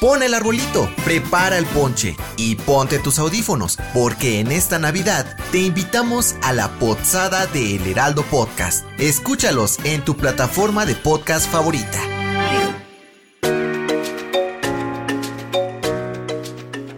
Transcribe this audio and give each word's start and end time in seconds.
Pon 0.00 0.22
el 0.22 0.32
arbolito, 0.32 0.88
prepara 1.04 1.58
el 1.58 1.66
ponche 1.66 2.16
y 2.36 2.54
ponte 2.54 3.00
tus 3.00 3.18
audífonos, 3.18 3.78
porque 3.92 4.38
en 4.38 4.52
esta 4.52 4.78
Navidad 4.78 5.26
te 5.50 5.58
invitamos 5.58 6.36
a 6.40 6.52
la 6.52 6.68
pozada 6.78 7.48
de 7.48 7.74
El 7.74 7.84
Heraldo 7.84 8.22
Podcast. 8.22 8.86
Escúchalos 8.98 9.78
en 9.82 10.04
tu 10.04 10.16
plataforma 10.16 10.86
de 10.86 10.94
podcast 10.94 11.50
favorita. 11.50 12.00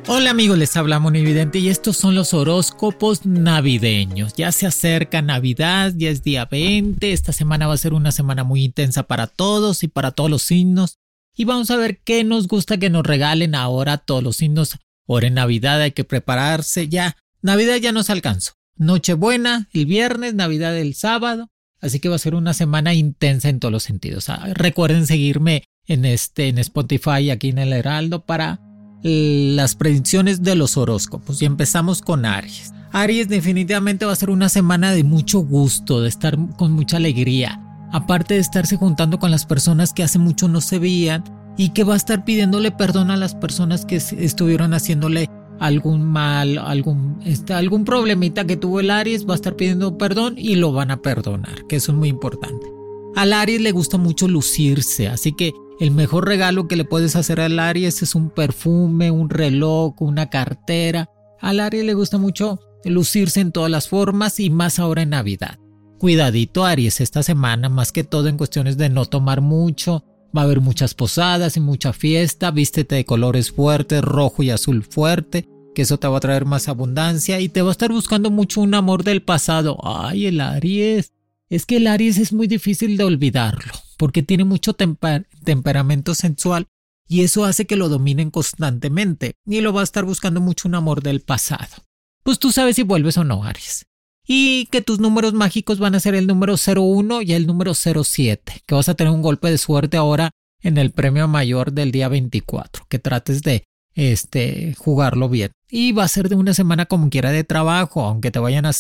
Hola 0.07 0.31
amigos, 0.31 0.59
les 0.59 0.77
habla 0.77 0.99
Monividente 0.99 1.59
y 1.59 1.71
estos 1.71 1.97
son 1.97 2.15
los 2.15 2.35
horóscopos 2.35 3.25
navideños. 3.25 4.35
Ya 4.35 4.53
se 4.53 4.67
acerca 4.67 5.23
Navidad, 5.23 5.95
ya 5.97 6.11
es 6.11 6.23
día 6.23 6.45
20, 6.45 7.13
esta 7.13 7.33
semana 7.33 7.67
va 7.67 7.73
a 7.73 7.79
ser 7.79 7.95
una 7.95 8.13
semana 8.13 8.45
muy 8.45 8.63
intensa 8.63 9.05
para 9.05 9.27
todos 9.27 9.85
y 9.85 9.89
para 9.89 10.11
todos 10.11 10.29
los 10.29 10.43
signos. 10.43 11.00
Y 11.37 11.45
vamos 11.45 11.71
a 11.71 11.77
ver 11.77 12.01
qué 12.03 12.25
nos 12.25 12.49
gusta 12.49 12.79
que 12.79 12.91
nos 12.91 13.05
regalen 13.05 13.55
ahora 13.55 13.99
todos 13.99 14.23
los 14.23 14.37
signos. 14.37 14.79
Ahora 15.09 15.29
en 15.29 15.35
Navidad 15.35 15.81
hay 15.81 15.93
que 15.93 16.05
prepararse 16.05 16.89
ya. 16.89 17.17
Navidad 17.43 17.77
ya 17.77 17.93
nos 17.93 18.11
alcanzó. 18.11 18.53
Nochebuena 18.77 19.69
el 19.73 19.87
viernes, 19.87 20.35
Navidad 20.35 20.77
el 20.77 20.95
sábado. 20.95 21.49
Así 21.81 21.99
que 21.99 22.09
va 22.09 22.17
a 22.17 22.21
ser 22.21 22.35
una 22.35 22.53
semana 22.53 22.95
intensa 22.95 23.49
en 23.49 23.59
todos 23.59 23.73
los 23.73 23.83
sentidos. 23.83 24.29
Ah, 24.29 24.49
recuerden 24.53 25.07
seguirme 25.07 25.65
en 25.87 26.05
este 26.05 26.49
en 26.49 26.59
Spotify 26.59 27.31
aquí 27.31 27.49
en 27.49 27.59
el 27.59 27.73
Heraldo 27.73 28.25
para 28.27 28.61
las 29.03 29.77
predicciones 29.77 30.43
de 30.43 30.55
los 30.57 30.77
horóscopos. 30.77 31.41
Y 31.41 31.47
empezamos 31.47 32.03
con 32.03 32.27
Aries. 32.27 32.73
Aries 32.93 33.29
definitivamente 33.29 34.05
va 34.05 34.13
a 34.13 34.17
ser 34.17 34.31
una 34.31 34.49
semana 34.49 34.93
de 34.93 35.05
mucho 35.05 35.41
gusto, 35.41 36.03
de 36.03 36.09
estar 36.09 36.37
con 36.57 36.73
mucha 36.73 36.99
alegría 36.99 37.70
aparte 37.93 38.35
de 38.35 38.41
estarse 38.41 38.77
juntando 38.77 39.19
con 39.19 39.31
las 39.31 39.47
personas 39.47 39.93
que 39.93 40.03
hace 40.03 40.19
mucho 40.19 40.49
no 40.49 40.61
se 40.61 40.79
veían 40.79 41.25
y 41.57 41.71
que 41.71 41.85
va 41.85 41.95
a 41.95 41.97
estar 41.97 42.25
pidiéndole 42.25 42.71
perdón 42.71 43.11
a 43.11 43.17
las 43.17 43.35
personas 43.35 43.85
que 43.85 43.97
estuvieron 43.97 44.75
haciéndole 44.75 45.29
algún 45.59 46.03
mal, 46.03 46.59
algún, 46.59 47.21
este, 47.25 47.53
algún 47.53 47.85
problemita 47.85 48.47
que 48.47 48.57
tuvo 48.57 48.81
el 48.81 48.91
Aries, 48.91 49.29
va 49.29 49.35
a 49.35 49.37
estar 49.37 49.57
pidiendo 49.57 49.99
perdón 49.99 50.35
y 50.39 50.57
lo 50.57 50.73
van 50.73 50.91
a 50.91 51.03
perdonar, 51.03 51.67
que 51.69 51.77
eso 51.77 51.93
es 51.93 51.99
muy 51.99 52.09
importante. 52.09 52.67
Al 53.15 53.33
Aries 53.33 53.61
le 53.61 53.73
gusta 53.73 53.99
mucho 53.99 54.27
lucirse, 54.27 55.09
así 55.09 55.33
que 55.33 55.53
el 55.79 55.91
mejor 55.91 56.27
regalo 56.27 56.67
que 56.67 56.77
le 56.77 56.85
puedes 56.85 57.15
hacer 57.17 57.41
al 57.41 57.59
Aries 57.59 58.03
es 58.03 58.15
un 58.15 58.31
perfume, 58.31 59.11
un 59.11 59.29
reloj, 59.29 60.01
una 60.01 60.31
cartera. 60.31 61.11
Al 61.41 61.61
Aries 61.61 61.85
le 61.85 61.95
gusta 61.95 62.19
mucho 62.19 62.61
lucirse 62.85 63.41
en 63.41 63.53
todas 63.53 63.71
las 63.71 63.89
formas 63.89 64.41
y 64.41 64.49
más 64.49 64.79
ahora 64.79 65.03
en 65.03 65.11
Navidad. 65.11 65.60
Cuidadito 66.01 66.65
Aries 66.65 67.03
esta 67.03 67.23
semana, 67.23 67.69
más 67.69 67.93
que 67.93 68.05
todo 68.05 68.29
en 68.29 68.39
cuestiones 68.39 68.79
de 68.79 68.89
no 68.89 69.05
tomar 69.05 69.43
mucho. 69.43 70.03
Va 70.35 70.41
a 70.41 70.45
haber 70.45 70.63
muchas 70.63 70.95
posadas 70.95 71.59
y 71.59 71.61
mucha 71.61 71.93
fiesta. 71.93 72.51
Vístete 72.51 72.95
de 72.95 73.05
colores 73.05 73.53
fuertes, 73.53 74.01
rojo 74.01 74.43
y 74.43 74.49
azul 74.49 74.83
fuerte, 74.83 75.47
que 75.75 75.83
eso 75.83 75.99
te 75.99 76.09
va 76.09 76.17
a 76.17 76.21
traer 76.21 76.47
más 76.47 76.69
abundancia 76.69 77.39
y 77.39 77.51
te 77.51 77.61
va 77.61 77.69
a 77.69 77.73
estar 77.73 77.93
buscando 77.93 78.31
mucho 78.31 78.63
un 78.63 78.73
amor 78.73 79.05
del 79.05 79.21
pasado. 79.21 79.77
Ay, 79.85 80.25
el 80.25 80.41
Aries. 80.41 81.13
Es 81.51 81.67
que 81.67 81.77
el 81.77 81.87
Aries 81.87 82.17
es 82.17 82.33
muy 82.33 82.47
difícil 82.47 82.97
de 82.97 83.05
olvidarlo, 83.05 83.75
porque 83.99 84.23
tiene 84.23 84.45
mucho 84.45 84.73
temperamento 84.73 86.15
sensual 86.15 86.67
y 87.09 87.25
eso 87.25 87.45
hace 87.45 87.67
que 87.67 87.77
lo 87.77 87.91
dominen 87.91 88.31
constantemente 88.31 89.35
y 89.45 89.61
lo 89.61 89.75
va 89.75 89.83
a 89.83 89.85
estar 89.85 90.07
buscando 90.07 90.41
mucho 90.41 90.67
un 90.67 90.77
amor 90.77 91.03
del 91.03 91.21
pasado. 91.21 91.85
Pues 92.23 92.39
tú 92.39 92.53
sabes 92.53 92.77
si 92.77 92.85
vuelves 92.85 93.19
o 93.19 93.25
no, 93.25 93.45
Aries 93.45 93.90
y 94.27 94.67
que 94.67 94.83
tus 94.83 95.01
números 95.01 95.33
mágicos 95.33 95.79
van 95.79 95.95
a 95.95 96.01
ser 96.01 96.15
el 96.15 96.27
número 96.27 96.55
01 96.57 97.23
y 97.23 97.33
el 97.33 97.47
número 97.47 97.75
07, 97.75 98.63
que 98.67 98.75
vas 98.75 98.89
a 98.89 98.95
tener 98.95 99.13
un 99.13 99.23
golpe 99.23 99.51
de 99.51 99.59
suerte 99.59 99.97
ahora 99.97 100.31
en 100.63 100.79
el 100.79 100.91
premio 100.91 101.27
mayor 101.29 101.73
del 101.73 101.91
día 101.91 102.09
24, 102.09 102.87
que 102.89 102.99
trates 102.99 103.43
de 103.43 103.65
este 103.95 104.75
jugarlo 104.79 105.29
bien. 105.29 105.53
Y 105.69 105.93
va 105.93 106.05
a 106.05 106.09
ser 106.09 106.29
de 106.29 106.37
una 106.37 106.55
semana 106.55 106.87
como 106.87 107.11
quiera 107.11 107.31
de 107.33 107.45
trabajo, 107.45 108.05
aunque 108.05 108.31
te 108.31 108.39
vayan 108.39 108.67
a 108.67 108.73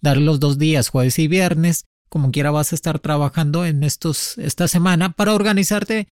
dar 0.00 0.16
los 0.16 0.40
dos 0.40 0.58
días, 0.58 0.88
jueves 0.88 1.18
y 1.18 1.28
viernes, 1.28 1.84
como 2.08 2.30
quiera 2.30 2.50
vas 2.50 2.72
a 2.72 2.74
estar 2.74 2.98
trabajando 2.98 3.64
en 3.64 3.84
estos 3.84 4.38
esta 4.38 4.68
semana 4.68 5.12
para 5.12 5.34
organizarte 5.34 6.08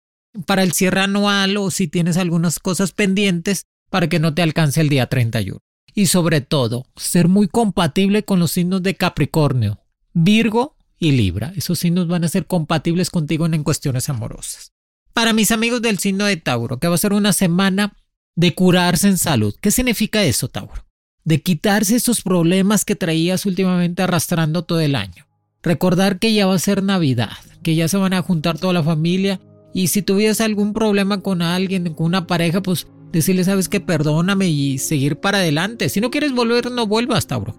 para 0.47 0.63
el 0.63 0.73
cierre 0.73 1.01
anual 1.01 1.57
o 1.57 1.71
si 1.71 1.87
tienes 1.87 2.17
algunas 2.17 2.59
cosas 2.59 2.93
pendientes 2.93 3.67
para 3.91 4.09
que 4.09 4.19
no 4.19 4.35
te 4.35 4.43
alcance 4.43 4.81
el 4.81 4.89
día 4.89 5.07
31 5.07 5.59
y 5.95 6.07
sobre 6.07 6.41
todo 6.41 6.87
ser 6.97 7.29
muy 7.29 7.49
compatible 7.49 8.25
con 8.25 8.41
los 8.41 8.51
signos 8.51 8.83
de 8.83 8.97
Capricornio, 8.97 9.81
Virgo 10.13 10.77
y 10.99 11.13
Libra. 11.13 11.53
Esos 11.57 11.79
signos 11.79 12.09
van 12.09 12.25
a 12.25 12.29
ser 12.29 12.47
compatibles 12.47 13.11
contigo 13.11 13.47
en 13.47 13.63
cuestiones 13.63 14.09
amorosas. 14.09 14.73
Para 15.13 15.33
mis 15.33 15.53
amigos 15.53 15.81
del 15.81 15.99
signo 15.99 16.25
de 16.25 16.37
Tauro, 16.37 16.79
que 16.79 16.89
va 16.89 16.97
a 16.97 16.99
ser 16.99 17.13
una 17.13 17.33
semana 17.33 17.97
de 18.35 18.55
curarse 18.55 19.09
en 19.09 19.19
salud. 19.19 19.55
¿Qué 19.61 19.71
significa 19.71 20.25
eso, 20.25 20.49
Tauro? 20.49 20.85
De 21.23 21.41
quitarse 21.41 21.97
esos 21.97 22.23
problemas 22.23 22.85
que 22.85 22.97
traías 22.97 23.47
últimamente 23.47 24.03
arrastrando 24.03 24.65
todo 24.65 24.81
el 24.81 24.97
año. 24.97 25.27
Recordar 25.63 26.19
que 26.19 26.35
ya 26.35 26.47
va 26.47 26.55
a 26.55 26.59
ser 26.59 26.83
Navidad, 26.83 27.39
que 27.63 27.75
ya 27.77 27.89
se 27.89 27.97
van 27.97 28.13
a 28.13 28.23
juntar 28.23 28.59
toda 28.59 28.73
la 28.73 28.83
familia 28.83 29.41
y 29.73 29.89
si 29.89 30.03
tuvieras 30.03 30.41
algún 30.41 30.73
problema 30.73 31.21
con 31.21 31.43
alguien, 31.43 31.95
con 31.95 32.07
una 32.07 32.27
pareja, 32.27 32.61
pues 32.61 32.87
decirle, 33.19 33.45
sabes 33.45 33.69
que 33.69 33.81
perdóname 33.81 34.49
y 34.49 34.79
seguir 34.79 35.17
para 35.17 35.39
adelante. 35.39 35.89
Si 35.89 36.01
no 36.01 36.11
quieres 36.11 36.33
volver, 36.33 36.71
no 36.71 36.87
vuelvas, 36.87 37.27
Tauro. 37.27 37.55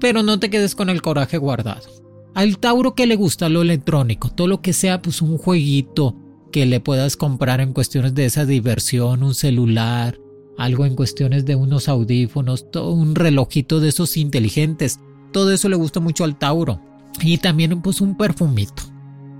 Pero 0.00 0.22
no 0.22 0.38
te 0.38 0.50
quedes 0.50 0.74
con 0.74 0.88
el 0.88 1.02
coraje 1.02 1.38
guardado. 1.38 1.88
Al 2.34 2.58
Tauro 2.58 2.94
que 2.94 3.06
le 3.06 3.16
gusta 3.16 3.48
lo 3.48 3.62
electrónico, 3.62 4.30
todo 4.30 4.46
lo 4.46 4.62
que 4.62 4.72
sea 4.72 5.02
pues 5.02 5.20
un 5.20 5.36
jueguito 5.36 6.16
que 6.52 6.66
le 6.66 6.80
puedas 6.80 7.16
comprar 7.16 7.60
en 7.60 7.72
cuestiones 7.72 8.14
de 8.14 8.26
esa 8.26 8.44
diversión, 8.44 9.22
un 9.22 9.34
celular, 9.34 10.18
algo 10.56 10.84
en 10.84 10.94
cuestiones 10.94 11.44
de 11.44 11.54
unos 11.54 11.88
audífonos, 11.88 12.66
un 12.74 13.14
relojito 13.14 13.80
de 13.80 13.88
esos 13.88 14.16
inteligentes. 14.16 15.00
Todo 15.32 15.52
eso 15.52 15.68
le 15.68 15.76
gusta 15.76 16.00
mucho 16.00 16.24
al 16.24 16.38
Tauro. 16.38 16.80
Y 17.20 17.38
también 17.38 17.80
pues 17.82 18.00
un 18.00 18.16
perfumito. 18.16 18.82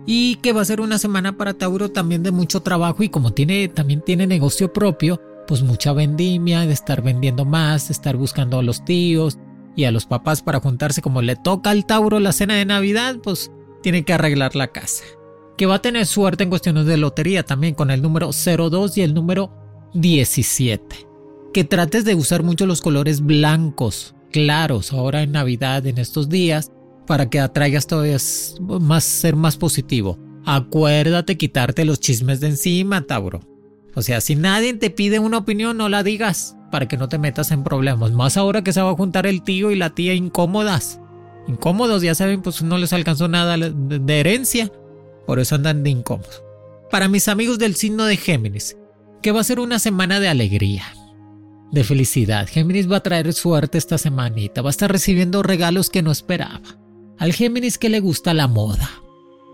Y 0.06 0.36
que 0.36 0.52
va 0.52 0.62
a 0.62 0.64
ser 0.64 0.80
una 0.80 0.98
semana 0.98 1.36
para 1.36 1.54
Tauro 1.54 1.90
también 1.90 2.22
de 2.22 2.30
mucho 2.30 2.60
trabajo 2.60 3.02
y 3.02 3.08
como 3.08 3.32
tiene 3.32 3.68
también 3.68 4.02
tiene 4.02 4.26
negocio 4.26 4.72
propio, 4.72 5.20
pues 5.46 5.62
mucha 5.62 5.92
vendimia, 5.92 6.66
de 6.66 6.72
estar 6.72 7.02
vendiendo 7.02 7.44
más, 7.44 7.88
de 7.88 7.92
estar 7.92 8.16
buscando 8.16 8.58
a 8.58 8.62
los 8.62 8.84
tíos 8.84 9.38
y 9.76 9.84
a 9.84 9.92
los 9.92 10.06
papás 10.06 10.42
para 10.42 10.60
juntarse 10.60 11.02
como 11.02 11.22
le 11.22 11.36
toca 11.36 11.70
al 11.70 11.86
Tauro 11.86 12.20
la 12.20 12.32
cena 12.32 12.54
de 12.54 12.64
Navidad, 12.64 13.16
pues 13.22 13.50
tiene 13.82 14.04
que 14.04 14.12
arreglar 14.12 14.54
la 14.56 14.68
casa. 14.68 15.04
Que 15.56 15.66
va 15.66 15.76
a 15.76 15.82
tener 15.82 16.06
suerte 16.06 16.44
en 16.44 16.50
cuestiones 16.50 16.86
de 16.86 16.96
lotería 16.96 17.44
también 17.44 17.74
con 17.74 17.90
el 17.90 18.02
número 18.02 18.30
02 18.32 18.96
y 18.98 19.02
el 19.02 19.14
número 19.14 19.52
17. 19.94 21.06
Que 21.52 21.64
trates 21.64 22.04
de 22.04 22.14
usar 22.14 22.42
mucho 22.42 22.66
los 22.66 22.80
colores 22.80 23.20
blancos, 23.20 24.14
claros, 24.30 24.92
ahora 24.92 25.22
en 25.22 25.32
Navidad, 25.32 25.86
en 25.86 25.98
estos 25.98 26.28
días, 26.28 26.72
para 27.06 27.28
que 27.28 27.40
atraigas 27.40 27.86
todavía 27.86 28.18
más, 28.60 29.04
ser 29.04 29.36
más 29.36 29.56
positivo. 29.56 30.18
Acuérdate 30.44 31.36
quitarte 31.36 31.84
los 31.84 32.00
chismes 32.00 32.40
de 32.40 32.48
encima, 32.48 33.02
Tauro. 33.02 33.49
O 33.94 34.02
sea, 34.02 34.20
si 34.20 34.36
nadie 34.36 34.74
te 34.74 34.90
pide 34.90 35.18
una 35.18 35.38
opinión, 35.38 35.76
no 35.76 35.88
la 35.88 36.02
digas 36.02 36.56
para 36.70 36.86
que 36.86 36.96
no 36.96 37.08
te 37.08 37.18
metas 37.18 37.50
en 37.50 37.64
problemas. 37.64 38.12
Más 38.12 38.36
ahora 38.36 38.62
que 38.62 38.72
se 38.72 38.80
va 38.80 38.90
a 38.90 38.96
juntar 38.96 39.26
el 39.26 39.42
tío 39.42 39.70
y 39.70 39.76
la 39.76 39.90
tía 39.90 40.14
incómodas. 40.14 41.00
Incómodos, 41.48 42.02
ya 42.02 42.14
saben, 42.14 42.42
pues 42.42 42.62
no 42.62 42.78
les 42.78 42.92
alcanzó 42.92 43.28
nada 43.28 43.56
de 43.56 44.20
herencia. 44.20 44.70
Por 45.26 45.40
eso 45.40 45.56
andan 45.56 45.82
de 45.82 45.90
incómodos. 45.90 46.42
Para 46.90 47.08
mis 47.08 47.28
amigos 47.28 47.58
del 47.58 47.74
signo 47.74 48.04
de 48.04 48.16
Géminis, 48.16 48.76
que 49.22 49.32
va 49.32 49.40
a 49.40 49.44
ser 49.44 49.60
una 49.60 49.78
semana 49.78 50.20
de 50.20 50.28
alegría, 50.28 50.84
de 51.72 51.84
felicidad. 51.84 52.48
Géminis 52.48 52.90
va 52.90 52.96
a 52.96 53.02
traer 53.02 53.32
suerte 53.32 53.78
esta 53.78 53.98
semanita, 53.98 54.62
va 54.62 54.70
a 54.70 54.70
estar 54.70 54.90
recibiendo 54.90 55.42
regalos 55.42 55.90
que 55.90 56.02
no 56.02 56.10
esperaba. 56.10 56.60
Al 57.18 57.32
Géminis 57.32 57.78
que 57.78 57.90
le 57.90 58.00
gusta 58.00 58.34
la 58.34 58.48
moda, 58.48 58.88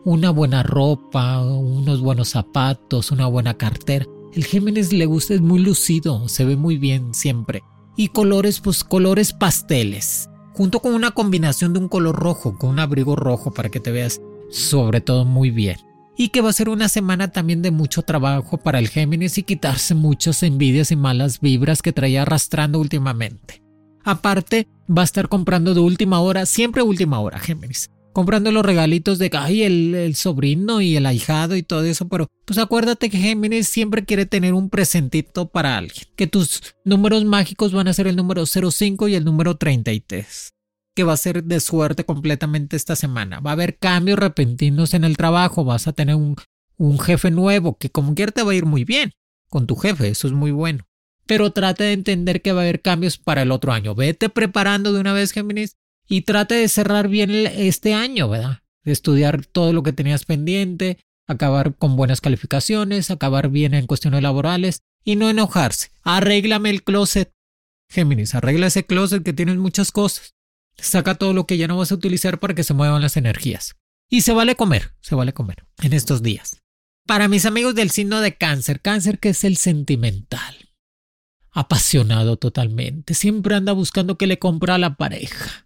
una 0.05 0.31
buena 0.31 0.63
ropa, 0.63 1.43
unos 1.43 2.01
buenos 2.01 2.31
zapatos, 2.31 3.11
una 3.11 3.27
buena 3.27 3.55
cartera. 3.55 4.07
El 4.37 4.45
Géminis 4.45 4.93
le 4.93 5.07
gusta, 5.07 5.33
es 5.33 5.41
muy 5.41 5.61
lucido, 5.61 6.29
se 6.29 6.45
ve 6.45 6.57
muy 6.57 6.77
bien 6.77 7.15
siempre. 7.15 7.63
Y 7.97 8.09
colores, 8.09 8.61
pues 8.61 8.85
colores 8.85 9.33
pasteles. 9.33 10.29
junto 10.53 10.81
con 10.81 10.93
una 10.93 11.13
combinación 11.13 11.73
de 11.73 11.79
un 11.79 11.89
color 11.89 12.17
rojo, 12.17 12.59
con 12.59 12.71
un 12.71 12.79
abrigo 12.79 13.17
rojo 13.17 13.51
para 13.51 13.71
que 13.71 13.81
te 13.81 13.91
veas 13.93 14.21
sobre 14.51 15.01
todo 15.01 15.25
muy 15.25 15.51
bien. 15.51 15.79
Y 16.19 16.29
que 16.29 16.43
va 16.43 16.51
a 16.51 16.53
ser 16.53 16.69
una 16.69 16.91
semana 16.91 17.33
también 17.33 17.63
de 17.63 17.71
mucho 17.71 18.03
trabajo 18.03 18.59
para 18.59 18.79
el 18.79 18.89
Géminis 18.89 19.39
y 19.39 19.43
quitarse 19.43 19.95
muchas 19.95 20.43
envidias 20.43 20.93
y 20.93 20.97
malas 20.97 21.41
vibras 21.41 21.81
que 21.81 21.95
traía 21.95 22.23
arrastrando 22.23 22.79
últimamente. 22.79 23.63
Aparte, 24.05 24.69
va 24.87 25.01
a 25.01 25.07
estar 25.07 25.31
comprando 25.31 25.73
de 25.73 25.81
última 25.81 26.21
hora, 26.21 26.45
siempre 26.45 26.83
última 26.83 27.21
hora, 27.21 27.39
Géminis 27.39 27.89
comprando 28.17 28.51
los 28.51 28.65
regalitos 28.65 29.19
de 29.19 29.31
ay, 29.35 29.63
el, 29.63 29.95
el, 29.95 30.15
sobrino 30.15 30.81
y 30.81 30.97
el 30.97 31.05
ahijado 31.05 31.55
y 31.55 31.63
todo 31.63 31.85
eso, 31.85 32.09
pero 32.09 32.31
pues 32.47 32.59
acuérdate 32.59 33.11
que 33.11 33.19
Géminis 33.19 33.69
siempre 33.69 34.07
quiere 34.07 34.25
tener 34.25 34.55
un 34.55 34.71
presentito 34.71 35.51
para 35.51 35.77
alguien, 35.77 36.07
que 36.17 36.27
tus 36.27 36.63
números 36.83 37.27
mágicos 37.27 37.75
van 37.75 37.89
a 37.89 37.93
ser 37.93 38.07
el 38.07 38.17
número 38.17 38.47
05 38.47 39.09
y 39.09 39.17
el 39.17 39.27
número 39.27 39.59
33 39.59 40.55
que 40.95 41.05
va 41.05 41.13
a 41.13 41.19
ser 41.19 41.45
de 41.45 41.61
suerte 41.61 42.07
completamente 42.07 42.75
esta 42.75 42.97
semana. 42.97 43.41
Va 43.41 43.51
a 43.51 43.53
haber 43.53 43.77
cambios 43.77 44.19
repentinos 44.19 44.95
en 44.95 45.05
el 45.05 45.19
trabajo, 45.19 45.67
vas 45.67 45.87
a 45.87 45.93
tener 45.93 46.15
un, 46.15 46.37
un 46.79 46.99
jefe 46.99 47.31
nuevo 47.31 47.77
que 47.77 47.91
como 47.91 48.15
quiera 48.15 48.33
te 48.33 48.43
va 48.43 48.53
a 48.53 48.55
ir 48.55 48.65
muy 48.65 48.85
bien 48.85 49.13
con 49.51 49.67
tu 49.67 49.77
jefe, 49.77 50.09
eso 50.09 50.27
es 50.27 50.33
muy 50.33 50.53
bueno. 50.53 50.87
Pero 51.27 51.51
trate 51.53 51.85
de 51.85 51.93
entender 51.93 52.41
que 52.41 52.53
va 52.53 52.63
a 52.63 52.65
haber 52.65 52.81
cambios 52.81 53.19
para 53.19 53.43
el 53.43 53.53
otro 53.53 53.75
año. 53.75 53.95
Vete 53.95 54.31
preparando 54.31 54.95
de 54.95 55.01
una 55.01 55.13
vez, 55.13 55.33
Géminis, 55.33 55.77
y 56.09 56.23
trate 56.23 56.55
de 56.55 56.69
cerrar 56.69 57.09
bien 57.09 57.31
este 57.31 57.95
año, 57.95 58.29
¿verdad? 58.29 58.63
De 58.85 58.93
estudiar 58.93 59.45
todo 59.45 59.73
lo 59.73 59.83
que 59.83 59.93
tenías 59.93 60.25
pendiente, 60.25 60.99
acabar 61.27 61.75
con 61.75 61.97
buenas 61.97 62.21
calificaciones, 62.21 63.11
acabar 63.11 63.51
bien 63.51 63.75
en 63.75 63.87
cuestiones 63.87 64.23
laborales 64.23 64.83
y 65.05 65.17
no 65.17 65.29
enojarse. 65.29 65.91
Arréglame 66.03 66.71
el 66.71 66.85
closet. 66.85 67.33
Géminis, 67.91 68.35
arregla 68.35 68.69
ese 68.69 68.87
closet 68.87 69.23
que 69.23 69.33
tienes 69.33 69.57
muchas 69.57 69.93
cosas. 69.93 70.35
Saca 70.77 71.15
todo 71.15 71.33
lo 71.33 71.47
que 71.47 71.57
ya 71.57 71.69
no 71.69 71.79
vas 71.79 71.91
a 71.91 71.95
utilizar 71.95 72.39
para 72.39 72.55
que 72.55 72.65
se 72.65 72.75
muevan 72.75 73.03
las 73.03 73.17
energías. 73.17 73.77
Y 74.09 74.21
se 74.21 74.33
vale 74.33 74.55
comer, 74.55 74.93
se 75.01 75.15
vale 75.15 75.33
comer 75.33 75.67
en 75.83 75.93
estos 75.93 76.23
días. 76.23 76.63
Para 77.07 77.29
mis 77.29 77.47
amigos 77.47 77.75
del 77.75 77.91
signo 77.91 78.21
de 78.21 78.37
cáncer, 78.37 78.81
cáncer 78.81 79.19
que 79.19 79.31
es 79.31 79.45
el 79.45 79.57
sentimental. 79.57 80.71
Apasionado 81.51 82.37
totalmente, 82.37 83.15
siempre 83.15 83.55
anda 83.55 83.73
buscando 83.73 84.19
que 84.19 84.27
le 84.27 84.39
compra 84.39 84.75
a 84.75 84.79
la 84.79 84.97
pareja 84.97 85.66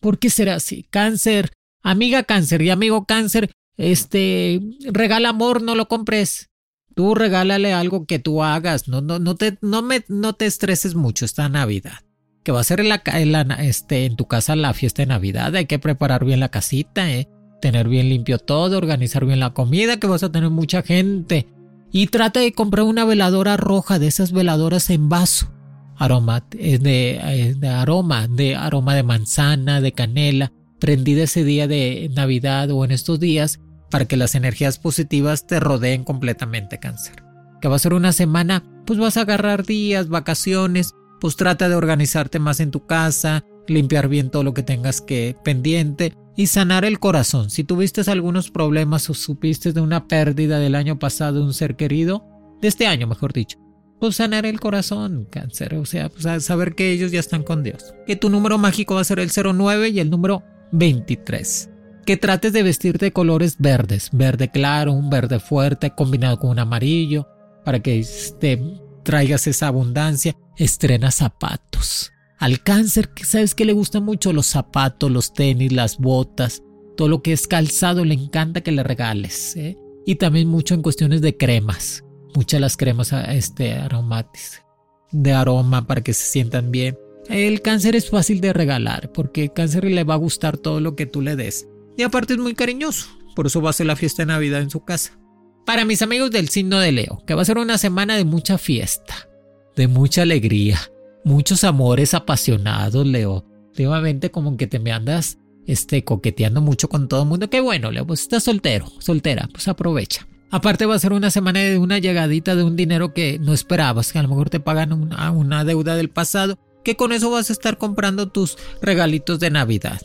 ¿Por 0.00 0.18
qué 0.18 0.30
será 0.30 0.56
así? 0.56 0.84
Cáncer, 0.90 1.52
amiga 1.82 2.22
cáncer 2.22 2.62
y 2.62 2.70
amigo 2.70 3.06
cáncer, 3.06 3.50
este, 3.76 4.60
regala 4.84 5.30
amor, 5.30 5.62
no 5.62 5.74
lo 5.74 5.88
compres. 5.88 6.50
Tú 6.94 7.14
regálale 7.14 7.74
algo 7.74 8.06
que 8.06 8.18
tú 8.18 8.42
hagas, 8.42 8.88
no, 8.88 9.00
no, 9.00 9.18
no, 9.18 9.34
te, 9.34 9.58
no, 9.60 9.82
me, 9.82 10.04
no 10.08 10.32
te 10.32 10.46
estreses 10.46 10.94
mucho 10.94 11.24
esta 11.24 11.48
Navidad. 11.48 12.00
Que 12.42 12.52
va 12.52 12.60
a 12.60 12.64
ser 12.64 12.80
en, 12.80 12.88
la, 12.88 13.02
en, 13.06 13.50
este, 13.52 14.06
en 14.06 14.16
tu 14.16 14.26
casa 14.26 14.56
la 14.56 14.72
fiesta 14.72 15.02
de 15.02 15.06
Navidad, 15.06 15.54
hay 15.54 15.66
que 15.66 15.78
preparar 15.78 16.24
bien 16.24 16.40
la 16.40 16.48
casita, 16.48 17.10
¿eh? 17.10 17.28
tener 17.60 17.88
bien 17.88 18.08
limpio 18.08 18.38
todo, 18.38 18.78
organizar 18.78 19.24
bien 19.24 19.40
la 19.40 19.52
comida, 19.52 19.98
que 19.98 20.06
vas 20.06 20.22
a 20.22 20.30
tener 20.30 20.50
mucha 20.50 20.82
gente. 20.82 21.48
Y 21.92 22.06
trata 22.06 22.40
de 22.40 22.52
comprar 22.52 22.84
una 22.84 23.04
veladora 23.04 23.56
roja 23.56 23.98
de 23.98 24.06
esas 24.06 24.32
veladoras 24.32 24.90
en 24.90 25.08
vaso 25.08 25.55
aroma, 25.98 26.44
de, 26.50 27.56
de, 27.58 27.68
aroma, 27.68 28.28
de 28.28 28.54
aroma 28.56 28.94
de 28.94 29.02
manzana, 29.02 29.80
de 29.80 29.92
canela, 29.92 30.52
prendida 30.78 31.24
ese 31.24 31.44
día 31.44 31.66
de 31.66 32.10
Navidad 32.14 32.70
o 32.70 32.84
en 32.84 32.92
estos 32.92 33.18
días 33.20 33.60
para 33.90 34.04
que 34.04 34.16
las 34.16 34.34
energías 34.34 34.78
positivas 34.78 35.46
te 35.46 35.60
rodeen 35.60 36.04
completamente 36.04 36.78
cáncer. 36.78 37.22
Que 37.60 37.68
va 37.68 37.76
a 37.76 37.80
ser 37.80 37.94
una 37.94 38.12
semana, 38.12 38.64
pues 38.84 38.98
vas 38.98 39.16
a 39.16 39.22
agarrar 39.22 39.64
días, 39.64 40.08
vacaciones, 40.08 40.94
pues 41.20 41.36
trata 41.36 41.68
de 41.68 41.74
organizarte 41.74 42.38
más 42.38 42.60
en 42.60 42.70
tu 42.70 42.86
casa, 42.86 43.44
limpiar 43.66 44.08
bien 44.08 44.30
todo 44.30 44.44
lo 44.44 44.54
que 44.54 44.62
tengas 44.62 45.00
que 45.00 45.36
pendiente 45.42 46.12
y 46.36 46.48
sanar 46.48 46.84
el 46.84 46.98
corazón. 46.98 47.50
Si 47.50 47.64
tuviste 47.64 48.08
algunos 48.10 48.50
problemas 48.50 49.08
o 49.08 49.14
supiste 49.14 49.72
de 49.72 49.80
una 49.80 50.06
pérdida 50.06 50.58
del 50.58 50.74
año 50.74 50.98
pasado 50.98 51.38
de 51.38 51.44
un 51.44 51.54
ser 51.54 51.76
querido, 51.76 52.24
de 52.60 52.68
este 52.68 52.86
año 52.86 53.06
mejor 53.06 53.32
dicho, 53.32 53.58
pues 54.00 54.16
sanar 54.16 54.46
el 54.46 54.60
corazón, 54.60 55.26
cáncer. 55.30 55.74
O 55.74 55.86
sea, 55.86 56.08
pues 56.08 56.44
saber 56.44 56.74
que 56.74 56.92
ellos 56.92 57.12
ya 57.12 57.20
están 57.20 57.42
con 57.42 57.62
Dios. 57.62 57.94
Que 58.06 58.16
tu 58.16 58.28
número 58.28 58.58
mágico 58.58 58.94
va 58.94 59.00
a 59.00 59.04
ser 59.04 59.18
el 59.18 59.30
09 59.30 59.88
y 59.90 60.00
el 60.00 60.10
número 60.10 60.42
23. 60.72 61.70
Que 62.04 62.16
trates 62.16 62.52
de 62.52 62.62
vestirte 62.62 63.06
de 63.06 63.12
colores 63.12 63.56
verdes, 63.58 64.10
verde 64.12 64.50
claro, 64.50 64.92
un 64.92 65.10
verde 65.10 65.40
fuerte 65.40 65.90
combinado 65.90 66.38
con 66.38 66.50
un 66.50 66.58
amarillo, 66.58 67.26
para 67.64 67.80
que 67.80 68.06
te 68.38 68.60
traigas 69.02 69.46
esa 69.46 69.68
abundancia. 69.68 70.36
Estrena 70.56 71.10
zapatos. 71.10 72.12
Al 72.38 72.62
cáncer, 72.62 73.10
¿sabes 73.24 73.54
que 73.54 73.64
le 73.64 73.72
gusta 73.72 74.00
mucho? 74.00 74.32
Los 74.32 74.46
zapatos, 74.46 75.10
los 75.10 75.32
tenis, 75.34 75.72
las 75.72 75.98
botas, 75.98 76.62
todo 76.96 77.08
lo 77.08 77.22
que 77.22 77.32
es 77.32 77.46
calzado, 77.46 78.04
le 78.04 78.14
encanta 78.14 78.60
que 78.60 78.72
le 78.72 78.82
regales. 78.82 79.56
¿eh? 79.56 79.76
Y 80.06 80.14
también 80.16 80.48
mucho 80.48 80.74
en 80.74 80.82
cuestiones 80.82 81.22
de 81.22 81.36
cremas 81.36 82.05
muchas 82.36 82.60
las 82.60 82.76
cremas 82.76 83.12
este, 83.12 83.72
aromáticas 83.74 84.62
de 85.10 85.32
aroma 85.32 85.86
para 85.86 86.02
que 86.02 86.12
se 86.12 86.24
sientan 86.24 86.70
bien. 86.70 86.98
El 87.28 87.62
cáncer 87.62 87.96
es 87.96 88.10
fácil 88.10 88.40
de 88.40 88.52
regalar 88.52 89.10
porque 89.12 89.44
el 89.44 89.52
cáncer 89.52 89.84
le 89.84 90.04
va 90.04 90.14
a 90.14 90.18
gustar 90.18 90.58
todo 90.58 90.80
lo 90.80 90.94
que 90.94 91.06
tú 91.06 91.22
le 91.22 91.34
des. 91.34 91.66
Y 91.96 92.02
aparte 92.02 92.34
es 92.34 92.38
muy 92.38 92.54
cariñoso, 92.54 93.08
por 93.34 93.46
eso 93.46 93.62
va 93.62 93.70
a 93.70 93.72
ser 93.72 93.86
la 93.86 93.96
fiesta 93.96 94.22
de 94.22 94.26
Navidad 94.26 94.60
en 94.60 94.70
su 94.70 94.84
casa. 94.84 95.18
Para 95.64 95.84
mis 95.84 96.02
amigos 96.02 96.30
del 96.30 96.48
signo 96.48 96.78
de 96.78 96.92
Leo, 96.92 97.24
que 97.26 97.34
va 97.34 97.42
a 97.42 97.46
ser 97.46 97.58
una 97.58 97.78
semana 97.78 98.16
de 98.16 98.24
mucha 98.24 98.58
fiesta, 98.58 99.28
de 99.74 99.88
mucha 99.88 100.22
alegría, 100.22 100.78
muchos 101.24 101.64
amores 101.64 102.14
apasionados, 102.14 103.06
Leo. 103.06 103.44
Últimamente 103.70 104.30
como 104.30 104.56
que 104.56 104.66
te 104.66 104.78
me 104.78 104.92
andas 104.92 105.38
este, 105.66 106.04
coqueteando 106.04 106.60
mucho 106.60 106.88
con 106.88 107.08
todo 107.08 107.22
el 107.22 107.28
mundo. 107.28 107.50
Qué 107.50 107.60
bueno, 107.60 107.90
Leo, 107.90 108.06
pues 108.06 108.20
estás 108.22 108.44
soltero, 108.44 108.86
soltera, 109.00 109.48
pues 109.52 109.66
aprovecha. 109.68 110.26
Aparte 110.50 110.86
va 110.86 110.94
a 110.94 110.98
ser 110.98 111.12
una 111.12 111.30
semana 111.30 111.60
de 111.60 111.78
una 111.78 111.98
llegadita 111.98 112.54
de 112.54 112.62
un 112.62 112.76
dinero 112.76 113.12
que 113.12 113.38
no 113.38 113.52
esperabas, 113.52 114.12
que 114.12 114.18
a 114.18 114.22
lo 114.22 114.28
mejor 114.28 114.48
te 114.48 114.60
pagan 114.60 114.92
una, 114.92 115.30
una 115.32 115.64
deuda 115.64 115.96
del 115.96 116.08
pasado, 116.08 116.58
que 116.84 116.96
con 116.96 117.12
eso 117.12 117.30
vas 117.30 117.50
a 117.50 117.52
estar 117.52 117.78
comprando 117.78 118.28
tus 118.28 118.56
regalitos 118.80 119.40
de 119.40 119.50
Navidad. 119.50 120.00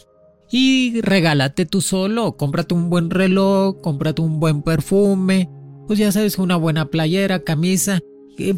Y 0.52 1.00
regálate 1.02 1.66
tú 1.66 1.80
solo, 1.80 2.38
cómprate 2.38 2.74
un 2.74 2.90
buen 2.90 3.12
reloj, 3.12 3.80
cómprate 3.82 4.22
un 4.22 4.40
buen 4.40 4.64
perfume, 4.64 5.50
pues 5.88 6.00
ya 6.00 6.12
sabes, 6.12 6.40
una 6.40 6.56
buena 6.56 6.86
playera, 6.86 7.44
camisa, 7.44 8.00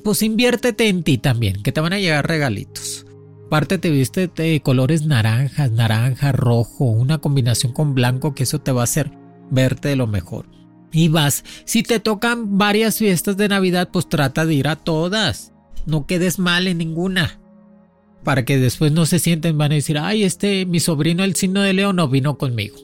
pues 0.03 0.23
inviértete 0.23 0.87
en 0.87 1.03
ti 1.03 1.17
también, 1.17 1.61
que 1.61 1.73
te 1.73 1.81
van 1.81 1.93
a 1.93 1.99
llegar 1.99 2.27
regalitos. 2.27 3.05
Aparte 3.47 3.77
te 3.77 3.91
viste 3.91 4.29
de 4.33 4.61
colores 4.61 5.05
naranjas, 5.05 5.69
naranja, 5.71 6.31
rojo, 6.31 6.85
una 6.85 7.19
combinación 7.19 7.73
con 7.73 7.93
blanco 7.93 8.33
que 8.33 8.43
eso 8.43 8.59
te 8.59 8.71
va 8.71 8.81
a 8.81 8.85
hacer 8.85 9.11
verte 9.51 9.89
de 9.89 9.95
lo 9.97 10.07
mejor 10.07 10.62
y 10.93 11.09
vas. 11.09 11.43
Si 11.65 11.83
te 11.83 11.99
tocan 11.99 12.57
varias 12.57 12.99
fiestas 12.99 13.35
de 13.35 13.49
Navidad, 13.49 13.89
pues 13.91 14.07
trata 14.07 14.45
de 14.45 14.53
ir 14.53 14.67
a 14.67 14.77
todas. 14.77 15.51
No 15.85 16.05
quedes 16.05 16.39
mal 16.39 16.67
en 16.67 16.77
ninguna. 16.77 17.39
Para 18.23 18.45
que 18.45 18.57
después 18.57 18.93
no 18.93 19.05
se 19.05 19.19
sienten, 19.19 19.57
van 19.57 19.73
a 19.73 19.75
decir, 19.75 19.97
ay, 19.97 20.23
este, 20.23 20.65
mi 20.65 20.79
sobrino 20.79 21.25
el 21.25 21.35
signo 21.35 21.61
de 21.61 21.73
León 21.73 21.97
no 21.97 22.07
vino 22.07 22.37
conmigo. 22.37 22.77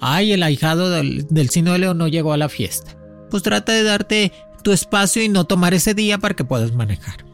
Ay, 0.00 0.32
el 0.32 0.42
ahijado 0.42 0.90
del, 0.90 1.48
signo 1.48 1.72
de 1.72 1.78
León 1.78 1.96
no 1.96 2.08
llegó 2.08 2.34
a 2.34 2.36
la 2.36 2.50
fiesta. 2.50 2.98
Pues 3.30 3.42
trata 3.42 3.72
de 3.72 3.84
darte 3.84 4.32
tu 4.62 4.72
espacio 4.72 5.22
y 5.22 5.28
no 5.28 5.44
tomar 5.44 5.72
ese 5.72 5.94
día 5.94 6.18
para 6.18 6.34
que 6.34 6.44
puedas 6.44 6.74
manejar. 6.74 7.24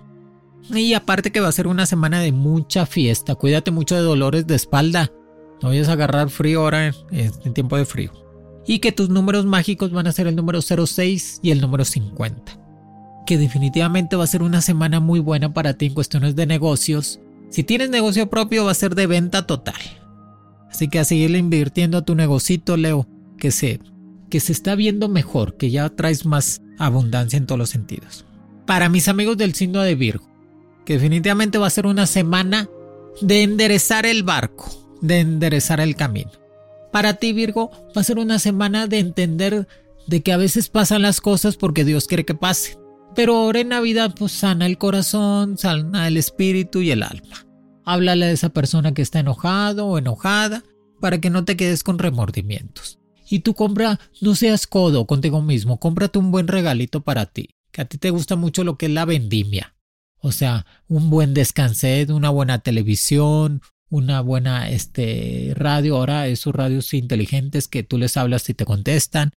Y 0.73 0.95
aparte 0.95 1.33
que 1.33 1.41
va 1.41 1.49
a 1.49 1.53
ser 1.53 1.67
una 1.67 1.87
semana 1.87 2.21
de 2.21 2.31
mucha 2.31 2.87
fiesta, 2.87 3.35
cuídate 3.35 3.73
mucho 3.73 3.97
de 3.97 4.03
dolores 4.03 4.47
de 4.47 4.55
espalda. 4.55 5.11
No 5.61 5.71
vayas 5.71 5.89
a 5.89 5.95
agarrar 5.95 6.31
frío 6.31 6.61
ahora 6.61 6.95
en 7.11 7.55
tiempo 7.55 7.77
de 7.77 7.85
frío 7.85 8.30
y 8.67 8.79
que 8.79 8.93
tus 8.93 9.09
números 9.09 9.47
mágicos 9.47 9.91
van 9.91 10.07
a 10.07 10.13
ser 10.13 10.27
el 10.27 10.37
número 10.37 10.61
06 10.63 11.41
y 11.43 11.51
el 11.51 11.61
número 11.61 11.85
50. 11.85 12.59
Que 13.27 13.39
definitivamente 13.39 14.17
va 14.17 14.25
a 14.25 14.29
ser 14.29 14.43
una 14.43 14.61
semana 14.61 15.01
muy 15.01 15.21
buena 15.21 15.53
para 15.53 15.75
ti 15.75 15.87
en 15.87 15.95
cuestiones 15.95 16.37
de 16.37 16.47
negocios. 16.47 17.21
Si 17.49 17.65
tienes 17.65 17.91
negocio 17.91 18.29
propio 18.29 18.65
va 18.65 18.73
a 18.73 18.75
ser 18.75 18.95
de 18.95 19.07
venta 19.07 19.47
total. 19.47 19.81
Así 20.71 20.89
que 20.89 20.99
a 20.99 21.05
seguirle 21.05 21.39
invirtiendo 21.39 21.99
a 21.99 22.05
tu 22.05 22.15
negocito, 22.15 22.77
Leo, 22.77 23.09
que 23.39 23.51
se, 23.51 23.81
que 24.29 24.41
se 24.41 24.53
está 24.53 24.75
viendo 24.77 25.09
mejor, 25.09 25.57
que 25.57 25.71
ya 25.71 25.89
traes 25.89 26.27
más 26.27 26.63
abundancia 26.79 27.37
en 27.37 27.47
todos 27.47 27.59
los 27.59 27.71
sentidos. 27.71 28.25
Para 28.67 28.89
mis 28.89 29.09
amigos 29.09 29.37
del 29.37 29.55
signo 29.55 29.83
de 29.83 29.97
Virgo, 29.97 30.29
que 30.85 30.95
definitivamente 30.95 31.59
va 31.59 31.67
a 31.67 31.71
ser 31.71 31.87
una 31.87 32.07
semana 32.07 32.69
de 33.21 33.43
enderezar 33.43 34.07
el 34.07 34.23
barco, 34.23 34.71
de 35.01 35.21
enderezar 35.21 35.81
el 35.81 35.97
camino. 35.97 36.31
Para 36.93 37.15
ti, 37.15 37.33
Virgo, 37.33 37.71
va 37.97 38.01
a 38.01 38.05
ser 38.05 38.19
una 38.19 38.39
semana 38.39 38.87
de 38.87 38.99
entender 38.99 39.69
de 40.07 40.23
que 40.23 40.33
a 40.33 40.37
veces 40.37 40.69
pasan 40.69 41.03
las 41.03 41.21
cosas 41.21 41.57
porque 41.57 41.85
Dios 41.85 42.07
quiere 42.07 42.25
que 42.25 42.35
pase. 42.35 42.79
Pero 43.15 43.37
ahora 43.37 43.61
en 43.61 43.69
Navidad, 43.69 44.15
pues 44.17 44.33
sana 44.33 44.67
el 44.67 44.79
corazón, 44.79 45.59
sana 45.59 46.09
el 46.09 46.17
espíritu 46.17 46.81
y 46.81 46.91
el 46.91 47.03
alma. 47.03 47.47
Háblale 47.85 48.27
a 48.27 48.31
esa 48.31 48.51
persona 48.51 48.93
que 48.93 49.03
está 49.03 49.21
enojado 49.21 49.87
o 49.87 49.99
enojada 49.99 50.65
para 51.01 51.21
que 51.21 51.31
no 51.31 51.45
te 51.45 51.57
quedes 51.57 51.83
con 51.83 51.99
remordimientos. 51.99 52.99
Y 53.29 53.41
tú 53.41 53.55
compra, 53.55 54.01
no 54.21 54.35
seas 54.35 54.67
codo 54.67 55.07
contigo 55.07 55.41
mismo, 55.41 55.79
cómprate 55.79 56.19
un 56.19 56.31
buen 56.31 56.49
regalito 56.49 57.03
para 57.03 57.27
ti, 57.27 57.51
que 57.71 57.83
a 57.83 57.85
ti 57.85 57.97
te 57.97 58.11
gusta 58.11 58.37
mucho 58.37 58.65
lo 58.65 58.77
que 58.77 58.87
es 58.87 58.93
la 58.93 59.05
vendimia. 59.05 59.75
O 60.19 60.33
sea, 60.33 60.67
un 60.89 61.11
buen 61.11 61.33
descanset, 61.33 62.11
una 62.11 62.31
buena 62.31 62.59
televisión, 62.59 63.63
una 63.91 64.21
buena 64.21 64.71
este, 64.71 65.53
radio. 65.57 65.97
Ahora 65.97 66.29
esos 66.29 66.55
radios 66.55 66.95
inteligentes 66.95 67.69
que 67.69 67.83
tú 67.83 67.99
les 67.99 68.17
hablas 68.17 68.49
y 68.49 68.55
te 68.55 68.65
contestan. 68.65 69.33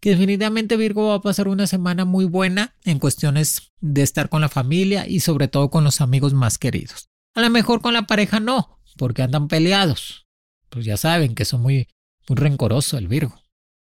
Que 0.00 0.10
definitivamente 0.10 0.76
Virgo 0.76 1.08
va 1.08 1.14
a 1.14 1.22
pasar 1.22 1.48
una 1.48 1.66
semana 1.66 2.04
muy 2.04 2.26
buena 2.26 2.74
en 2.84 2.98
cuestiones 2.98 3.72
de 3.80 4.02
estar 4.02 4.28
con 4.28 4.42
la 4.42 4.50
familia 4.50 5.08
y 5.08 5.20
sobre 5.20 5.48
todo 5.48 5.70
con 5.70 5.84
los 5.84 6.00
amigos 6.00 6.34
más 6.34 6.58
queridos. 6.58 7.08
A 7.34 7.40
lo 7.40 7.50
mejor 7.50 7.80
con 7.80 7.94
la 7.94 8.06
pareja 8.06 8.38
no, 8.38 8.78
porque 8.96 9.22
andan 9.22 9.48
peleados. 9.48 10.26
Pues 10.68 10.84
ya 10.84 10.96
saben 10.96 11.34
que 11.34 11.46
son 11.46 11.62
muy, 11.62 11.88
muy 12.28 12.36
rencoroso 12.36 12.98
el 12.98 13.08
Virgo. 13.08 13.40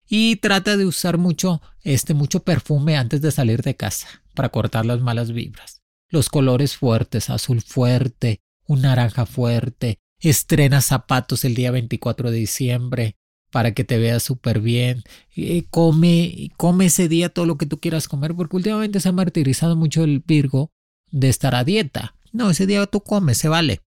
Y 0.07 0.37
trata 0.37 0.75
de 0.75 0.87
usar 0.87 1.19
mucho, 1.19 1.61
este, 1.83 2.15
mucho 2.15 2.41
perfume 2.41 2.97
antes 2.97 3.21
de 3.21 3.31
salir 3.31 3.61
de 3.61 3.75
casa 3.75 4.07
para 4.33 4.49
cortar 4.49 4.85
las 4.85 5.01
malas 5.01 5.31
vibras. 5.31 5.81
Los 6.09 6.29
colores 6.29 6.75
fuertes, 6.75 7.29
azul 7.29 7.61
fuerte, 7.61 8.41
un 8.69 8.83
naranja 8.83 9.25
fuerte, 9.25 9.99
estrena 10.19 10.81
zapatos 10.81 11.43
el 11.43 11.55
día 11.55 11.71
24 11.71 12.29
de 12.29 12.38
diciembre 12.38 13.15
para 13.51 13.73
que 13.73 13.83
te 13.83 13.97
veas 13.97 14.21
súper 14.21 14.61
bien, 14.61 15.03
eh, 15.35 15.65
come, 15.71 16.51
come 16.55 16.85
ese 16.85 17.07
día 17.07 17.29
todo 17.29 17.47
lo 17.47 17.57
que 17.57 17.65
tú 17.65 17.79
quieras 17.79 18.07
comer, 18.07 18.35
porque 18.35 18.57
últimamente 18.57 18.99
se 18.99 19.09
ha 19.09 19.11
martirizado 19.11 19.75
mucho 19.75 20.03
el 20.03 20.19
Virgo 20.19 20.71
de 21.09 21.29
estar 21.29 21.55
a 21.55 21.63
dieta. 21.63 22.15
No, 22.31 22.51
ese 22.51 22.67
día 22.67 22.85
tú 22.85 23.01
comes, 23.01 23.39
se 23.39 23.49
vale. 23.49 23.81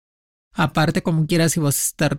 Aparte, 0.55 1.03
como 1.03 1.27
quieras, 1.27 1.53
si 1.53 1.61
vas 1.61 1.77
a 1.77 1.87
estar 1.87 2.19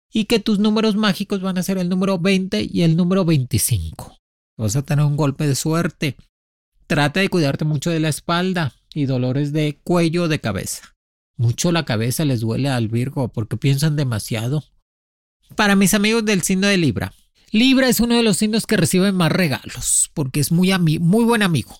y 0.11 0.25
que 0.25 0.39
tus 0.39 0.59
números 0.59 0.95
mágicos 0.95 1.41
van 1.41 1.57
a 1.57 1.63
ser 1.63 1.77
el 1.77 1.89
número 1.89 2.19
20 2.19 2.67
y 2.71 2.81
el 2.81 2.97
número 2.97 3.23
25. 3.25 4.17
Vas 4.57 4.75
a 4.75 4.83
tener 4.83 5.05
un 5.05 5.15
golpe 5.15 5.47
de 5.47 5.55
suerte. 5.55 6.17
Trata 6.87 7.21
de 7.21 7.29
cuidarte 7.29 7.65
mucho 7.65 7.89
de 7.89 7.99
la 7.99 8.09
espalda 8.09 8.73
y 8.93 9.05
dolores 9.05 9.53
de 9.53 9.79
cuello 9.83 10.23
o 10.23 10.27
de 10.27 10.41
cabeza. 10.41 10.95
Mucho 11.37 11.71
la 11.71 11.85
cabeza 11.85 12.25
les 12.25 12.41
duele 12.41 12.69
al 12.69 12.89
Virgo 12.89 13.29
porque 13.29 13.57
piensan 13.57 13.95
demasiado. 13.95 14.63
Para 15.55 15.75
mis 15.75 15.93
amigos 15.93 16.25
del 16.25 16.41
signo 16.41 16.67
de 16.67 16.77
Libra, 16.77 17.13
Libra 17.51 17.87
es 17.87 17.99
uno 17.99 18.15
de 18.15 18.23
los 18.23 18.37
signos 18.37 18.67
que 18.67 18.77
reciben 18.77 19.15
más 19.15 19.31
regalos 19.31 20.11
porque 20.13 20.39
es 20.39 20.51
muy, 20.51 20.71
muy 20.99 21.23
buen 21.23 21.41
amigo 21.41 21.77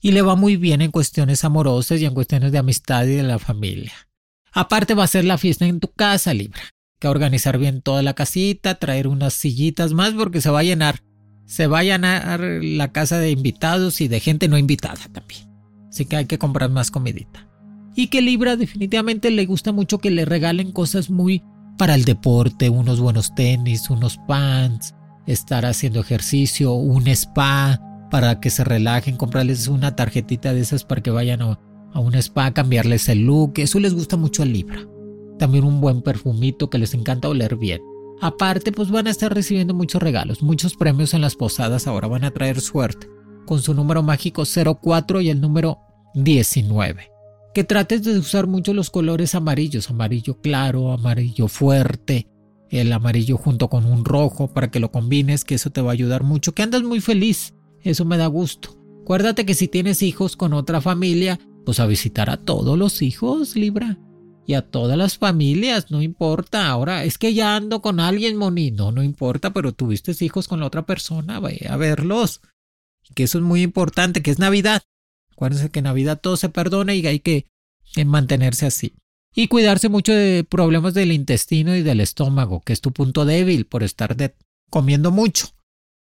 y 0.00 0.12
le 0.12 0.22
va 0.22 0.36
muy 0.36 0.56
bien 0.56 0.82
en 0.82 0.90
cuestiones 0.90 1.44
amorosas 1.44 2.00
y 2.00 2.04
en 2.04 2.14
cuestiones 2.14 2.52
de 2.52 2.58
amistad 2.58 3.04
y 3.04 3.16
de 3.16 3.22
la 3.22 3.38
familia. 3.38 3.92
Aparte 4.52 4.94
va 4.94 5.04
a 5.04 5.08
ser 5.08 5.24
la 5.24 5.38
fiesta 5.38 5.66
en 5.66 5.80
tu 5.80 5.88
casa, 5.88 6.34
Libra 6.34 6.62
que 6.98 7.08
organizar 7.08 7.58
bien 7.58 7.82
toda 7.82 8.02
la 8.02 8.14
casita, 8.14 8.78
traer 8.78 9.08
unas 9.08 9.34
sillitas 9.34 9.92
más 9.92 10.14
porque 10.14 10.40
se 10.40 10.50
va 10.50 10.60
a 10.60 10.64
llenar. 10.64 11.02
Se 11.46 11.66
va 11.66 11.78
a 11.78 11.84
llenar 11.84 12.40
la 12.40 12.92
casa 12.92 13.18
de 13.18 13.30
invitados 13.30 14.00
y 14.00 14.08
de 14.08 14.20
gente 14.20 14.48
no 14.48 14.58
invitada 14.58 15.00
también. 15.12 15.48
Así 15.88 16.04
que 16.04 16.16
hay 16.16 16.26
que 16.26 16.38
comprar 16.38 16.70
más 16.70 16.90
comidita. 16.90 17.48
Y 17.96 18.08
que 18.08 18.20
Libra 18.20 18.56
definitivamente 18.56 19.30
le 19.30 19.46
gusta 19.46 19.72
mucho 19.72 19.98
que 19.98 20.10
le 20.10 20.24
regalen 20.24 20.72
cosas 20.72 21.10
muy 21.10 21.42
para 21.78 21.94
el 21.94 22.04
deporte, 22.04 22.68
unos 22.68 23.00
buenos 23.00 23.34
tenis, 23.34 23.88
unos 23.88 24.18
pants, 24.28 24.94
estar 25.26 25.64
haciendo 25.64 26.00
ejercicio, 26.00 26.74
un 26.74 27.06
spa 27.08 27.80
para 28.10 28.40
que 28.40 28.50
se 28.50 28.64
relajen, 28.64 29.16
comprarles 29.16 29.68
una 29.68 29.96
tarjetita 29.96 30.52
de 30.52 30.60
esas 30.60 30.84
para 30.84 31.02
que 31.02 31.10
vayan 31.10 31.42
a, 31.42 31.58
a 31.92 32.00
un 32.00 32.14
spa, 32.16 32.52
cambiarles 32.52 33.08
el 33.08 33.24
look. 33.24 33.54
Eso 33.56 33.80
les 33.80 33.94
gusta 33.94 34.16
mucho 34.16 34.42
a 34.42 34.46
Libra 34.46 34.80
también 35.38 35.64
un 35.64 35.80
buen 35.80 36.02
perfumito 36.02 36.68
que 36.68 36.78
les 36.78 36.94
encanta 36.94 37.28
oler 37.28 37.56
bien. 37.56 37.80
Aparte, 38.20 38.72
pues 38.72 38.90
van 38.90 39.06
a 39.06 39.10
estar 39.10 39.32
recibiendo 39.32 39.74
muchos 39.74 40.02
regalos, 40.02 40.42
muchos 40.42 40.74
premios 40.74 41.14
en 41.14 41.20
las 41.20 41.36
posadas 41.36 41.86
ahora 41.86 42.08
van 42.08 42.24
a 42.24 42.32
traer 42.32 42.60
suerte, 42.60 43.08
con 43.46 43.62
su 43.62 43.74
número 43.74 44.02
mágico 44.02 44.42
04 44.44 45.20
y 45.20 45.30
el 45.30 45.40
número 45.40 45.78
19. 46.14 47.10
Que 47.54 47.64
trates 47.64 48.02
de 48.02 48.18
usar 48.18 48.46
mucho 48.46 48.74
los 48.74 48.90
colores 48.90 49.34
amarillos, 49.34 49.88
amarillo 49.88 50.40
claro, 50.40 50.92
amarillo 50.92 51.46
fuerte, 51.46 52.26
el 52.70 52.92
amarillo 52.92 53.36
junto 53.36 53.68
con 53.70 53.86
un 53.86 54.04
rojo 54.04 54.52
para 54.52 54.70
que 54.70 54.80
lo 54.80 54.90
combines, 54.90 55.44
que 55.44 55.54
eso 55.54 55.70
te 55.70 55.80
va 55.80 55.90
a 55.90 55.94
ayudar 55.94 56.24
mucho, 56.24 56.52
que 56.54 56.62
andas 56.62 56.82
muy 56.82 57.00
feliz, 57.00 57.54
eso 57.82 58.04
me 58.04 58.16
da 58.18 58.26
gusto. 58.26 58.76
Acuérdate 59.02 59.46
que 59.46 59.54
si 59.54 59.68
tienes 59.68 60.02
hijos 60.02 60.36
con 60.36 60.52
otra 60.52 60.80
familia, 60.80 61.38
pues 61.64 61.80
a 61.80 61.86
visitar 61.86 62.30
a 62.30 62.36
todos 62.36 62.76
los 62.76 63.00
hijos, 63.00 63.56
Libra 63.56 63.96
y 64.48 64.54
a 64.54 64.62
todas 64.62 64.96
las 64.96 65.18
familias, 65.18 65.90
no 65.90 66.00
importa. 66.00 66.68
Ahora 66.68 67.04
es 67.04 67.18
que 67.18 67.34
ya 67.34 67.54
ando 67.54 67.82
con 67.82 68.00
alguien, 68.00 68.38
Moni, 68.38 68.70
no, 68.70 68.92
no 68.92 69.02
importa, 69.02 69.52
pero 69.52 69.72
tuviste 69.72 70.12
hijos 70.24 70.48
con 70.48 70.58
la 70.60 70.66
otra 70.66 70.86
persona, 70.86 71.38
vaya 71.38 71.74
a 71.74 71.76
verlos. 71.76 72.40
Que 73.14 73.24
eso 73.24 73.36
es 73.36 73.44
muy 73.44 73.60
importante, 73.60 74.22
que 74.22 74.30
es 74.30 74.38
Navidad. 74.38 74.84
Acuérdense 75.32 75.68
que 75.68 75.82
Navidad 75.82 76.18
todo 76.18 76.38
se 76.38 76.48
perdona 76.48 76.94
y 76.94 77.06
hay 77.06 77.20
que 77.20 77.44
mantenerse 78.06 78.64
así. 78.64 78.94
Y 79.34 79.48
cuidarse 79.48 79.90
mucho 79.90 80.14
de 80.14 80.44
problemas 80.44 80.94
del 80.94 81.12
intestino 81.12 81.76
y 81.76 81.82
del 81.82 82.00
estómago, 82.00 82.62
que 82.62 82.72
es 82.72 82.80
tu 82.80 82.90
punto 82.90 83.26
débil 83.26 83.66
por 83.66 83.82
estar 83.82 84.16
comiendo 84.70 85.10
mucho. 85.10 85.48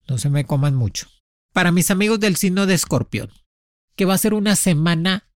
No 0.08 0.16
se 0.16 0.30
me 0.30 0.46
coman 0.46 0.74
mucho. 0.74 1.06
Para 1.52 1.70
mis 1.70 1.90
amigos 1.90 2.18
del 2.18 2.36
signo 2.36 2.64
de 2.64 2.72
escorpión, 2.72 3.30
que 3.94 4.06
va 4.06 4.14
a 4.14 4.18
ser 4.18 4.32
una 4.32 4.56
semana 4.56 5.28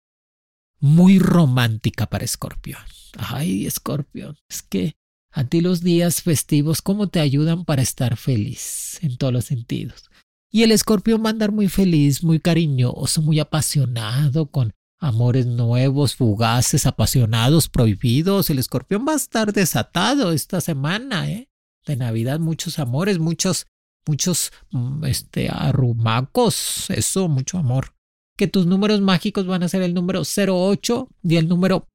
muy 0.86 1.18
romántica 1.18 2.06
para 2.06 2.26
Escorpión. 2.26 2.80
Ay, 3.18 3.66
Escorpión, 3.66 4.38
es 4.48 4.62
que 4.62 4.96
a 5.32 5.44
ti 5.44 5.62
los 5.62 5.82
días 5.82 6.22
festivos, 6.22 6.84
¿cómo 6.84 7.10
te 7.10 7.20
ayudan 7.20 7.66
para 7.66 7.82
estar 7.82 8.18
feliz 8.18 9.00
en 9.02 9.18
todos 9.18 9.34
los 9.34 9.46
sentidos? 9.46 10.12
Y 10.52 10.62
el 10.62 10.72
escorpión 10.72 11.24
va 11.24 11.30
a 11.30 11.32
andar 11.32 11.52
muy 11.52 11.70
feliz, 11.70 12.24
muy 12.24 12.40
cariñoso, 12.40 13.24
muy 13.24 13.40
apasionado, 13.40 14.46
con 14.52 14.74
amores 15.00 15.48
nuevos, 15.48 16.16
fugaces, 16.16 16.86
apasionados, 16.86 17.68
prohibidos. 17.68 18.52
El 18.52 18.60
escorpión 18.60 19.06
va 19.08 19.14
a 19.14 19.18
estar 19.18 19.54
desatado 19.54 20.32
esta 20.32 20.62
semana, 20.62 21.30
¿eh? 21.30 21.50
De 21.86 21.96
Navidad, 21.96 22.40
muchos 22.40 22.78
amores, 22.78 23.18
muchos, 23.18 23.66
muchos, 24.06 24.54
mm, 24.70 25.04
este, 25.06 25.50
arrumacos, 25.50 26.92
eso, 26.92 27.28
mucho 27.28 27.58
amor 27.58 27.95
que 28.36 28.48
tus 28.48 28.66
números 28.66 29.02
mágicos 29.02 29.48
van 29.48 29.64
a 29.64 29.70
ser 29.70 29.82
el 29.82 29.94
número 29.94 30.22
08 30.24 31.08
y 31.24 31.36
el 31.38 31.48
número 31.48 31.88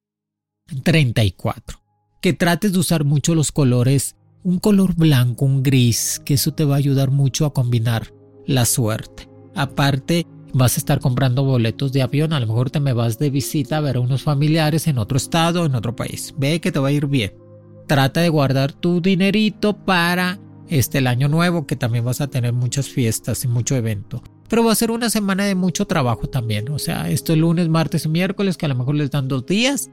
34. 0.83 1.79
Que 2.21 2.33
trates 2.33 2.73
de 2.73 2.79
usar 2.79 3.03
mucho 3.03 3.35
los 3.35 3.51
colores, 3.51 4.15
un 4.43 4.59
color 4.59 4.95
blanco, 4.95 5.45
un 5.45 5.63
gris, 5.63 6.21
que 6.23 6.35
eso 6.35 6.53
te 6.53 6.65
va 6.65 6.75
a 6.75 6.79
ayudar 6.79 7.11
mucho 7.11 7.45
a 7.45 7.53
combinar 7.53 8.13
la 8.45 8.65
suerte. 8.65 9.29
Aparte, 9.55 10.25
vas 10.53 10.77
a 10.77 10.79
estar 10.79 10.99
comprando 10.99 11.43
boletos 11.43 11.91
de 11.91 12.01
avión, 12.01 12.33
a 12.33 12.39
lo 12.39 12.47
mejor 12.47 12.69
te 12.69 12.79
me 12.79 12.93
vas 12.93 13.19
de 13.19 13.29
visita 13.29 13.77
a 13.77 13.81
ver 13.81 13.97
a 13.97 14.01
unos 14.01 14.23
familiares 14.23 14.87
en 14.87 14.97
otro 14.97 15.17
estado, 15.17 15.65
en 15.65 15.75
otro 15.75 15.95
país. 15.95 16.33
Ve 16.37 16.59
que 16.59 16.71
te 16.71 16.79
va 16.79 16.89
a 16.89 16.91
ir 16.93 17.07
bien. 17.07 17.33
Trata 17.87 18.21
de 18.21 18.29
guardar 18.29 18.71
tu 18.71 19.01
dinerito 19.01 19.77
para 19.77 20.39
este 20.69 20.99
el 20.99 21.07
año 21.07 21.27
nuevo, 21.27 21.67
que 21.67 21.75
también 21.75 22.05
vas 22.05 22.21
a 22.21 22.27
tener 22.27 22.53
muchas 22.53 22.87
fiestas 22.87 23.43
y 23.43 23.47
mucho 23.47 23.75
evento. 23.75 24.23
Pero 24.51 24.65
va 24.65 24.73
a 24.73 24.75
ser 24.75 24.91
una 24.91 25.09
semana 25.09 25.45
de 25.45 25.55
mucho 25.55 25.87
trabajo 25.87 26.27
también. 26.27 26.67
O 26.71 26.77
sea, 26.77 27.09
esto 27.09 27.31
es 27.31 27.39
lunes, 27.39 27.69
martes 27.69 28.03
y 28.03 28.09
miércoles, 28.09 28.57
que 28.57 28.65
a 28.65 28.69
lo 28.69 28.75
mejor 28.75 28.95
les 28.95 29.09
dan 29.09 29.29
dos 29.29 29.45
días. 29.45 29.89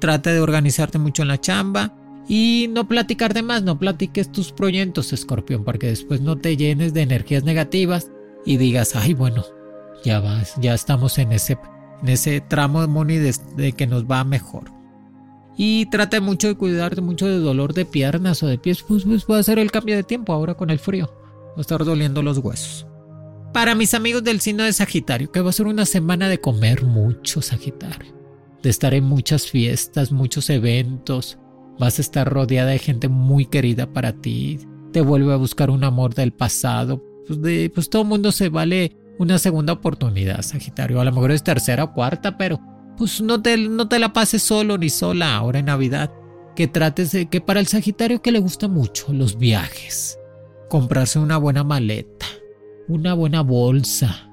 Trata 0.00 0.30
de 0.34 0.40
organizarte 0.40 0.98
mucho 0.98 1.22
en 1.22 1.28
la 1.28 1.40
chamba. 1.40 1.96
Y 2.28 2.68
no 2.70 2.86
platicar 2.86 3.32
de 3.32 3.40
más, 3.40 3.62
no 3.62 3.78
platiques 3.78 4.30
tus 4.30 4.52
proyectos, 4.52 5.14
escorpión, 5.14 5.64
porque 5.64 5.86
después 5.86 6.20
no 6.20 6.36
te 6.36 6.58
llenes 6.58 6.92
de 6.92 7.00
energías 7.00 7.44
negativas 7.44 8.10
y 8.44 8.58
digas, 8.58 8.94
ay, 8.96 9.14
bueno, 9.14 9.46
ya 10.04 10.20
vas, 10.20 10.56
ya 10.60 10.74
estamos 10.74 11.16
en 11.16 11.32
ese, 11.32 11.56
en 12.02 12.10
ese 12.10 12.42
tramo 12.42 12.82
de 12.82 12.88
money 12.88 13.16
de, 13.16 13.72
que 13.72 13.86
nos 13.86 14.04
va 14.04 14.24
mejor. 14.24 14.64
Y 15.56 15.86
trata 15.86 16.20
mucho 16.20 16.48
de 16.48 16.54
cuidarte 16.54 17.00
mucho 17.00 17.26
de 17.26 17.38
dolor 17.38 17.72
de 17.72 17.86
piernas 17.86 18.42
o 18.42 18.46
de 18.46 18.58
pies, 18.58 18.82
pues, 18.82 19.04
pues 19.04 19.24
puede 19.24 19.42
ser 19.42 19.58
el 19.58 19.70
cambio 19.70 19.96
de 19.96 20.02
tiempo 20.02 20.34
ahora 20.34 20.54
con 20.54 20.68
el 20.68 20.78
frío. 20.78 21.10
Va 21.52 21.58
a 21.58 21.60
estar 21.62 21.82
doliendo 21.82 22.22
los 22.22 22.36
huesos. 22.36 22.86
Para 23.52 23.74
mis 23.74 23.92
amigos 23.92 24.24
del 24.24 24.40
signo 24.40 24.64
de 24.64 24.72
Sagitario, 24.72 25.30
que 25.30 25.42
va 25.42 25.50
a 25.50 25.52
ser 25.52 25.66
una 25.66 25.84
semana 25.84 26.30
de 26.30 26.40
comer 26.40 26.84
mucho 26.84 27.42
Sagitario, 27.42 28.14
de 28.62 28.70
estar 28.70 28.94
en 28.94 29.04
muchas 29.04 29.50
fiestas, 29.50 30.10
muchos 30.10 30.48
eventos, 30.48 31.38
vas 31.78 31.98
a 31.98 32.02
estar 32.02 32.32
rodeada 32.32 32.70
de 32.70 32.78
gente 32.78 33.08
muy 33.08 33.44
querida 33.44 33.92
para 33.92 34.14
ti, 34.14 34.58
te 34.92 35.02
vuelve 35.02 35.34
a 35.34 35.36
buscar 35.36 35.68
un 35.68 35.84
amor 35.84 36.14
del 36.14 36.32
pasado, 36.32 37.02
pues, 37.26 37.42
de, 37.42 37.70
pues 37.74 37.90
todo 37.90 38.04
mundo 38.04 38.32
se 38.32 38.48
vale 38.48 38.96
una 39.18 39.38
segunda 39.38 39.74
oportunidad, 39.74 40.40
Sagitario. 40.40 41.00
A 41.00 41.04
lo 41.04 41.12
mejor 41.12 41.32
es 41.32 41.44
tercera 41.44 41.84
o 41.84 41.92
cuarta, 41.92 42.38
pero 42.38 42.58
pues 42.96 43.20
no 43.20 43.42
te, 43.42 43.56
no 43.56 43.86
te 43.86 43.98
la 43.98 44.14
pases 44.14 44.42
solo 44.42 44.78
ni 44.78 44.88
sola 44.88 45.36
ahora 45.36 45.58
en 45.58 45.66
Navidad. 45.66 46.10
Que 46.56 46.68
trates 46.68 47.12
de 47.12 47.26
que 47.26 47.40
para 47.40 47.60
el 47.60 47.66
Sagitario 47.66 48.22
que 48.22 48.32
le 48.32 48.38
gusta 48.38 48.68
mucho 48.68 49.12
los 49.12 49.38
viajes, 49.38 50.18
comprarse 50.68 51.18
una 51.18 51.36
buena 51.36 51.64
maleta, 51.64 52.26
una 52.88 53.14
buena 53.14 53.42
bolsa, 53.42 54.30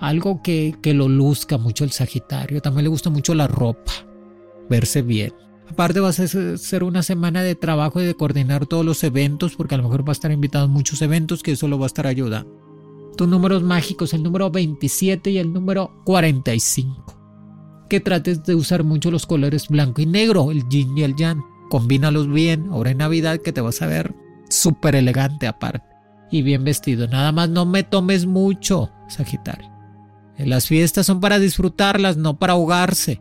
algo 0.00 0.42
que, 0.42 0.76
que 0.82 0.94
lo 0.94 1.08
luzca 1.08 1.58
mucho 1.58 1.84
el 1.84 1.90
Sagitario. 1.90 2.60
También 2.60 2.84
le 2.84 2.90
gusta 2.90 3.10
mucho 3.10 3.34
la 3.34 3.46
ropa, 3.46 3.92
verse 4.68 5.02
bien. 5.02 5.32
Aparte 5.70 6.00
va 6.00 6.08
a 6.08 6.12
ser 6.12 6.82
una 6.82 7.02
semana 7.02 7.42
de 7.42 7.54
trabajo 7.54 8.00
y 8.00 8.06
de 8.06 8.14
coordinar 8.14 8.66
todos 8.66 8.84
los 8.84 9.04
eventos, 9.04 9.54
porque 9.54 9.74
a 9.74 9.78
lo 9.78 9.84
mejor 9.84 10.06
va 10.06 10.12
a 10.12 10.12
estar 10.12 10.32
invitado 10.32 10.64
a 10.64 10.68
muchos 10.68 11.02
eventos 11.02 11.42
que 11.42 11.52
eso 11.52 11.68
lo 11.68 11.78
va 11.78 11.84
a 11.84 11.88
estar 11.88 12.06
ayudando 12.06 12.68
tus 13.18 13.28
números 13.28 13.62
mágicos, 13.64 14.14
el 14.14 14.22
número 14.22 14.48
27 14.50 15.30
y 15.30 15.38
el 15.38 15.52
número 15.52 15.90
45. 16.04 17.84
Que 17.90 18.00
trates 18.00 18.44
de 18.44 18.54
usar 18.54 18.84
mucho 18.84 19.10
los 19.10 19.26
colores 19.26 19.68
blanco 19.68 20.00
y 20.00 20.06
negro, 20.06 20.50
el 20.52 20.66
yin 20.68 20.96
y 20.96 21.02
el 21.02 21.16
yang. 21.16 21.42
Combínalos 21.68 22.32
bien, 22.32 22.68
ahora 22.70 22.92
en 22.92 22.98
Navidad 22.98 23.40
que 23.40 23.52
te 23.52 23.60
vas 23.60 23.82
a 23.82 23.86
ver 23.86 24.14
súper 24.48 24.94
elegante 24.94 25.46
aparte 25.46 25.97
y 26.30 26.42
bien 26.42 26.64
vestido. 26.64 27.08
Nada 27.08 27.32
más 27.32 27.48
no 27.48 27.66
me 27.66 27.82
tomes 27.82 28.26
mucho, 28.26 28.90
Sagitario. 29.08 29.70
Las 30.38 30.66
fiestas 30.66 31.06
son 31.06 31.20
para 31.20 31.38
disfrutarlas, 31.38 32.16
no 32.16 32.38
para 32.38 32.52
ahogarse. 32.52 33.20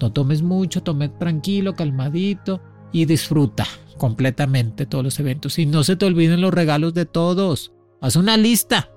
No 0.00 0.12
tomes 0.12 0.42
mucho, 0.42 0.82
tome 0.82 1.08
tranquilo, 1.08 1.74
calmadito 1.74 2.60
y 2.92 3.04
disfruta 3.04 3.66
completamente 3.98 4.86
todos 4.86 5.04
los 5.04 5.20
eventos. 5.20 5.58
Y 5.58 5.66
no 5.66 5.84
se 5.84 5.96
te 5.96 6.06
olviden 6.06 6.40
los 6.40 6.54
regalos 6.54 6.94
de 6.94 7.04
todos. 7.04 7.72
Haz 8.00 8.16
una 8.16 8.36
lista 8.36 8.88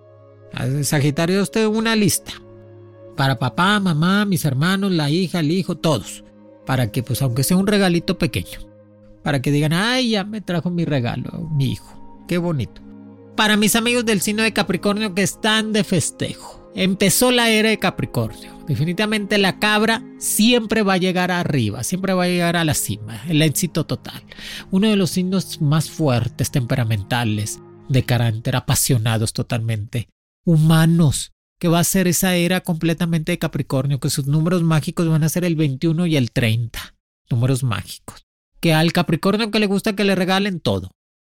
Sagitario, 0.84 1.42
usted 1.42 1.68
una 1.68 1.96
lista. 1.96 2.34
Para 3.16 3.40
papá, 3.40 3.80
mamá, 3.80 4.26
mis 4.26 4.46
hermanos, 4.46 4.92
la 4.92 5.10
hija, 5.10 5.40
el 5.40 5.52
hijo, 5.52 5.76
todos. 5.76 6.24
Para 6.66 6.92
que, 6.92 7.04
pues, 7.04 7.22
aunque 7.22 7.44
sea 7.44 7.58
un 7.58 7.68
regalito 7.68 8.18
pequeño. 8.18 8.60
Para 9.24 9.42
que 9.42 9.52
digan, 9.52 9.74
ay, 9.74 10.12
ya 10.12 10.24
me 10.24 10.42
trajo 10.42 10.70
mi 10.70 10.86
regalo, 10.86 11.50
mi 11.52 11.72
hijo. 11.72 12.24
Qué 12.28 12.38
bonito. 12.38 12.82
Para 13.38 13.56
mis 13.56 13.76
amigos 13.76 14.04
del 14.04 14.20
signo 14.22 14.42
de 14.42 14.52
Capricornio 14.52 15.14
que 15.14 15.22
están 15.22 15.72
de 15.72 15.84
festejo. 15.84 16.72
Empezó 16.74 17.32
la 17.32 17.52
era 17.52 17.70
de 17.70 17.78
Capricornio. 17.78 18.58
Definitivamente 18.68 19.38
la 19.38 19.60
cabra 19.60 20.04
siempre 20.18 20.82
va 20.82 20.94
a 20.94 20.98
llegar 20.98 21.30
arriba, 21.30 21.84
siempre 21.84 22.14
va 22.14 22.24
a 22.24 22.28
llegar 22.28 22.56
a 22.56 22.66
la 22.66 22.74
cima, 22.74 23.22
el 23.30 23.44
éxito 23.44 23.86
total. 23.86 24.24
Uno 24.72 24.90
de 24.90 24.96
los 24.96 25.12
signos 25.12 25.62
más 25.62 25.88
fuertes, 25.88 26.50
temperamentales, 26.50 27.62
de 27.88 28.04
carácter, 28.04 28.56
apasionados 28.56 29.34
totalmente 29.34 30.10
humanos, 30.44 31.32
que 31.60 31.68
va 31.68 31.78
a 31.78 31.84
ser 31.84 32.08
esa 32.08 32.36
era 32.36 32.62
completamente 32.62 33.34
de 33.34 33.40
Capricornio, 33.40 34.00
que 34.00 34.10
sus 34.10 34.26
números 34.26 34.64
mágicos 34.64 35.08
van 35.08 35.24
a 35.24 35.30
ser 35.30 35.46
el 35.46 35.56
21 35.56 36.08
y 36.08 36.18
el 36.18 36.32
30, 36.32 36.96
números 37.30 37.64
mágicos. 37.64 38.26
Que 38.60 38.74
al 38.74 38.94
Capricornio 38.94 39.52
que 39.52 39.60
le 39.60 39.68
gusta 39.68 39.96
que 39.96 40.06
le 40.06 40.16
regalen 40.16 40.60
todo, 40.60 40.90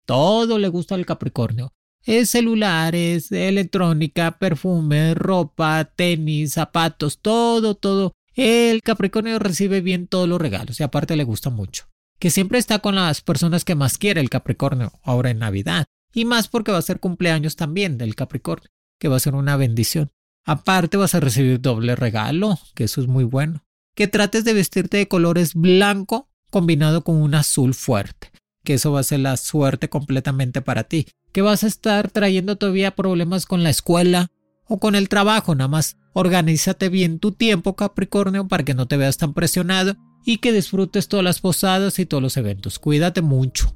todo 0.06 0.60
le 0.60 0.68
gusta 0.68 0.94
al 0.94 1.08
Capricornio. 1.08 1.74
Es 2.08 2.32
celulares, 2.32 3.32
electrónica, 3.32 4.40
perfume, 4.40 5.14
ropa, 5.14 5.86
tenis, 5.96 6.54
zapatos, 6.54 7.20
todo, 7.20 7.76
todo. 7.76 8.14
El 8.34 8.82
Capricornio 8.82 9.38
recibe 9.38 9.82
bien 9.82 10.08
todos 10.08 10.28
los 10.28 10.42
regalos 10.42 10.80
y 10.80 10.84
aparte 10.84 11.16
le 11.16 11.26
gusta 11.26 11.50
mucho. 11.50 11.86
Que 12.18 12.32
siempre 12.32 12.58
está 12.58 12.80
con 12.80 12.96
las 12.96 13.22
personas 13.22 13.66
que 13.66 13.76
más 13.76 14.00
quiere 14.00 14.22
el 14.22 14.30
Capricornio 14.30 14.94
ahora 15.04 15.30
en 15.30 15.40
Navidad. 15.40 15.86
Y 16.14 16.26
más 16.26 16.48
porque 16.48 16.72
va 16.72 16.80
a 16.80 16.82
ser 16.82 17.00
cumpleaños 17.00 17.56
también 17.56 18.00
del 18.00 18.16
Capricornio 18.16 18.72
que 19.00 19.08
va 19.08 19.18
a 19.18 19.20
ser 19.22 19.36
una 19.36 19.58
bendición. 19.58 20.12
Aparte 20.46 20.98
vas 20.98 21.14
a 21.14 21.20
recibir 21.20 21.60
doble 21.62 21.96
regalo, 21.96 22.58
que 22.74 22.86
eso 22.86 23.02
es 23.02 23.08
muy 23.08 23.24
bueno. 23.24 23.64
Que 23.96 24.08
trates 24.08 24.46
de 24.46 24.54
vestirte 24.54 24.98
de 24.98 25.08
colores 25.08 25.54
blanco 25.56 26.30
combinado 26.50 27.04
con 27.04 27.22
un 27.22 27.36
azul 27.36 27.74
fuerte, 27.74 28.32
que 28.68 28.74
eso 28.74 28.92
va 28.92 29.00
a 29.00 29.04
ser 29.04 29.22
la 29.22 29.38
suerte 29.38 29.88
completamente 29.88 30.62
para 30.62 30.84
ti. 30.84 31.08
Que 31.32 31.42
vas 31.42 31.64
a 31.64 31.68
estar 31.68 32.12
trayendo 32.12 32.58
todavía 32.58 32.98
problemas 32.98 33.46
con 33.46 33.64
la 33.64 33.70
escuela 33.70 34.28
o 34.66 34.78
con 34.78 34.94
el 34.94 35.08
trabajo, 35.08 35.56
nada 35.56 35.70
más 35.70 35.96
organízate 36.12 36.90
bien 36.90 37.20
tu 37.20 37.32
tiempo, 37.32 37.78
Capricornio, 37.78 38.46
para 38.50 38.66
que 38.66 38.74
no 38.74 38.86
te 38.86 38.98
veas 38.98 39.18
tan 39.18 39.34
presionado 39.34 39.96
y 40.26 40.40
que 40.40 40.52
disfrutes 40.52 41.08
todas 41.08 41.24
las 41.24 41.40
posadas 41.40 41.98
y 41.98 42.06
todos 42.06 42.22
los 42.22 42.36
eventos. 42.36 42.78
Cuídate 42.78 43.22
mucho. 43.22 43.74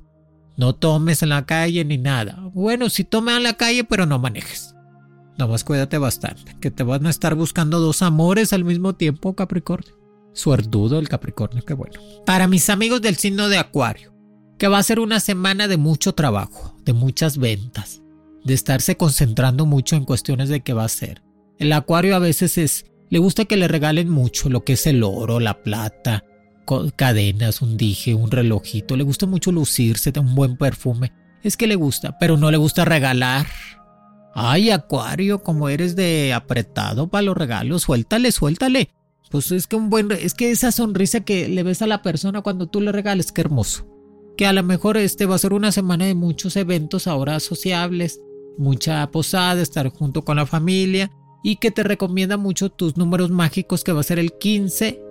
No 0.58 0.76
tomes 0.76 1.24
en 1.24 1.30
la 1.30 1.46
calle 1.46 1.86
ni 1.86 1.98
nada. 1.98 2.50
Bueno, 2.54 2.90
si 2.90 3.06
tomes 3.06 3.38
en 3.38 3.44
la 3.44 3.54
calle, 3.54 3.86
pero 3.86 4.06
no 4.06 4.20
manejes. 4.20 4.76
Nomás 5.38 5.64
cuídate 5.64 6.00
bastante, 6.00 6.58
que 6.60 6.70
te 6.70 6.84
van 6.84 7.06
a 7.06 7.10
estar 7.10 7.36
buscando 7.36 7.80
dos 7.80 8.02
amores 8.02 8.52
al 8.52 8.66
mismo 8.66 8.94
tiempo, 8.96 9.38
Capricornio. 9.38 9.96
Suertudo 10.34 11.00
el 11.00 11.08
Capricornio, 11.08 11.64
qué 11.64 11.76
bueno. 11.76 12.02
Para 12.26 12.50
mis 12.50 12.70
amigos 12.70 13.02
del 13.02 13.16
signo 13.16 13.48
de 13.48 13.58
Acuario, 13.58 14.12
que 14.62 14.68
va 14.68 14.78
a 14.78 14.84
ser 14.84 15.00
una 15.00 15.20
semana 15.20 15.68
de 15.68 15.78
mucho 15.78 16.14
trabajo, 16.14 16.76
de 16.86 16.94
muchas 16.94 17.40
ventas, 17.40 18.04
de 18.44 18.54
estarse 18.54 18.96
concentrando 18.96 19.66
mucho 19.66 19.96
en 19.96 20.06
cuestiones 20.06 20.50
de 20.50 20.62
qué 20.62 20.74
va 20.74 20.84
a 20.84 20.88
ser. 20.88 21.24
El 21.58 21.74
Acuario 21.74 22.16
a 22.16 22.20
veces 22.20 22.60
es, 22.60 22.86
le 23.10 23.18
gusta 23.18 23.46
que 23.46 23.58
le 23.58 23.68
regalen 23.68 24.08
mucho 24.08 24.50
lo 24.50 24.64
que 24.64 24.74
es 24.74 24.86
el 24.86 25.02
oro, 25.02 25.40
la 25.40 25.64
plata, 25.64 26.24
cadenas, 26.96 27.64
un 27.64 27.76
dije, 27.76 28.14
un 28.14 28.30
relojito. 28.30 28.96
Le 28.96 29.04
gusta 29.04 29.26
mucho 29.26 29.52
lucirse, 29.52 30.14
un 30.20 30.36
buen 30.36 30.58
perfume. 30.58 31.12
Es 31.42 31.58
que 31.58 31.66
le 31.66 31.74
gusta, 31.74 32.20
pero 32.20 32.38
no 32.38 32.52
le 32.52 32.58
gusta 32.58 32.86
regalar. 32.86 33.48
Ay, 34.36 34.70
Acuario, 34.70 35.42
como 35.42 35.70
eres 35.70 35.96
de 35.96 36.34
apretado 36.34 37.08
para 37.08 37.24
los 37.24 37.36
regalos, 37.36 37.82
suéltale, 37.82 38.32
suéltale. 38.32 38.92
Pues 39.32 39.52
es 39.52 39.66
que 39.66 39.76
un 39.76 39.90
buen, 39.90 40.12
es 40.12 40.36
que 40.36 40.52
esa 40.52 40.72
sonrisa 40.72 41.22
que 41.22 41.50
le 41.50 41.64
ves 41.64 41.82
a 41.82 41.88
la 41.88 42.04
persona 42.04 42.42
cuando 42.42 42.68
tú 42.68 42.80
le 42.80 42.92
regales, 42.92 43.32
qué 43.32 43.42
hermoso. 43.42 43.88
Que 44.38 44.46
a 44.46 44.54
lo 44.54 44.64
mejor 44.64 44.98
este 44.98 45.26
va 45.26 45.36
a 45.36 45.40
ser 45.40 45.54
una 45.54 45.72
semana 45.72 46.06
de 46.06 46.16
muchos 46.16 46.56
eventos 46.56 47.08
ahora 47.08 47.40
sociables, 47.40 48.20
mucha 48.58 49.10
posada, 49.12 49.62
estar 49.62 49.90
junto 49.90 50.24
con 50.24 50.38
la 50.38 50.46
familia 50.46 51.12
y 51.44 51.58
que 51.58 51.72
te 51.72 51.84
recomienda 51.84 52.38
mucho 52.38 52.70
tus 52.70 52.98
números 52.98 53.32
mágicos 53.32 53.84
que 53.84 53.94
va 53.94 54.02
a 54.02 54.04
ser 54.04 54.20
el 54.20 54.34
15 54.38 55.02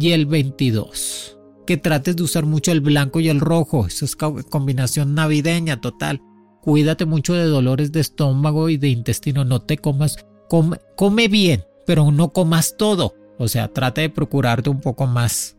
y 0.00 0.10
el 0.12 0.26
22. 0.26 1.38
Que 1.66 1.76
trates 1.76 2.16
de 2.16 2.22
usar 2.22 2.46
mucho 2.46 2.72
el 2.72 2.80
blanco 2.80 3.20
y 3.20 3.28
el 3.28 3.40
rojo, 3.40 3.86
esa 3.86 4.04
es 4.04 4.16
combinación 4.16 5.14
navideña 5.14 5.80
total 5.80 6.20
cuídate 6.66 7.06
mucho 7.06 7.34
de 7.34 7.44
dolores 7.44 7.92
de 7.92 8.00
estómago 8.00 8.68
y 8.68 8.76
de 8.76 8.88
intestino, 8.88 9.44
no 9.44 9.62
te 9.62 9.78
comas, 9.78 10.26
come, 10.48 10.78
come 10.96 11.28
bien, 11.28 11.64
pero 11.86 12.10
no 12.10 12.32
comas 12.32 12.74
todo. 12.76 13.14
O 13.38 13.46
sea, 13.46 13.68
trata 13.68 14.00
de 14.00 14.10
procurarte 14.10 14.68
un 14.68 14.80
poco 14.80 15.06
más 15.06 15.55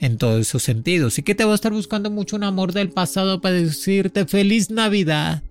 en 0.00 0.16
todos 0.16 0.40
esos 0.40 0.62
sentidos. 0.62 1.18
Y 1.18 1.22
que 1.22 1.34
te 1.34 1.44
va 1.44 1.52
a 1.52 1.54
estar 1.54 1.72
buscando 1.72 2.10
mucho 2.10 2.36
un 2.36 2.44
amor 2.44 2.72
del 2.72 2.90
pasado 2.90 3.40
para 3.40 3.54
decirte 3.54 4.26
feliz 4.26 4.70
Navidad. 4.70 5.42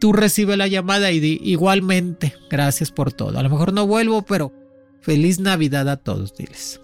Tú 0.00 0.12
recibe 0.12 0.56
la 0.56 0.66
llamada 0.66 1.12
y 1.12 1.40
igualmente, 1.42 2.34
gracias 2.50 2.90
por 2.90 3.12
todo. 3.12 3.38
A 3.38 3.42
lo 3.42 3.50
mejor 3.50 3.72
no 3.72 3.86
vuelvo, 3.86 4.22
pero 4.22 4.52
feliz 5.00 5.38
Navidad 5.38 5.88
a 5.88 5.96
todos, 5.96 6.36
diles. 6.36 6.80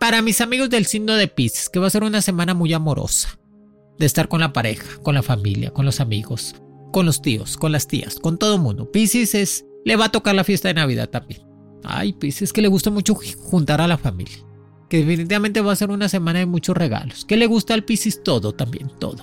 Para 0.00 0.22
mis 0.22 0.40
amigos 0.40 0.70
del 0.70 0.86
signo 0.86 1.14
de 1.14 1.28
Pisces, 1.28 1.68
que 1.68 1.78
va 1.78 1.86
a 1.86 1.90
ser 1.90 2.02
una 2.02 2.22
semana 2.22 2.54
muy 2.54 2.72
amorosa 2.72 3.38
de 3.98 4.06
estar 4.06 4.28
con 4.28 4.40
la 4.40 4.52
pareja, 4.52 4.98
con 5.02 5.14
la 5.14 5.22
familia, 5.22 5.70
con 5.70 5.84
los 5.84 6.00
amigos, 6.00 6.56
con 6.92 7.06
los 7.06 7.22
tíos, 7.22 7.56
con 7.56 7.72
las 7.72 7.86
tías, 7.86 8.18
con 8.18 8.38
todo 8.38 8.58
mundo. 8.58 8.90
Pisces 8.90 9.34
es, 9.34 9.64
le 9.84 9.96
va 9.96 10.06
a 10.06 10.12
tocar 10.12 10.34
la 10.34 10.44
fiesta 10.44 10.68
de 10.68 10.74
Navidad 10.74 11.10
también. 11.10 11.42
Ay, 11.84 12.12
Pisces, 12.12 12.52
que 12.52 12.62
le 12.62 12.68
gusta 12.68 12.90
mucho 12.90 13.14
juntar 13.14 13.80
a 13.80 13.88
la 13.88 13.98
familia. 13.98 14.38
Que 14.92 14.98
definitivamente 14.98 15.62
va 15.62 15.72
a 15.72 15.76
ser 15.76 15.90
una 15.90 16.10
semana 16.10 16.40
de 16.40 16.44
muchos 16.44 16.76
regalos. 16.76 17.24
¿Qué 17.24 17.38
le 17.38 17.46
gusta 17.46 17.72
al 17.72 17.82
Pisces? 17.82 18.22
Todo 18.22 18.52
también, 18.52 18.90
todo. 18.98 19.22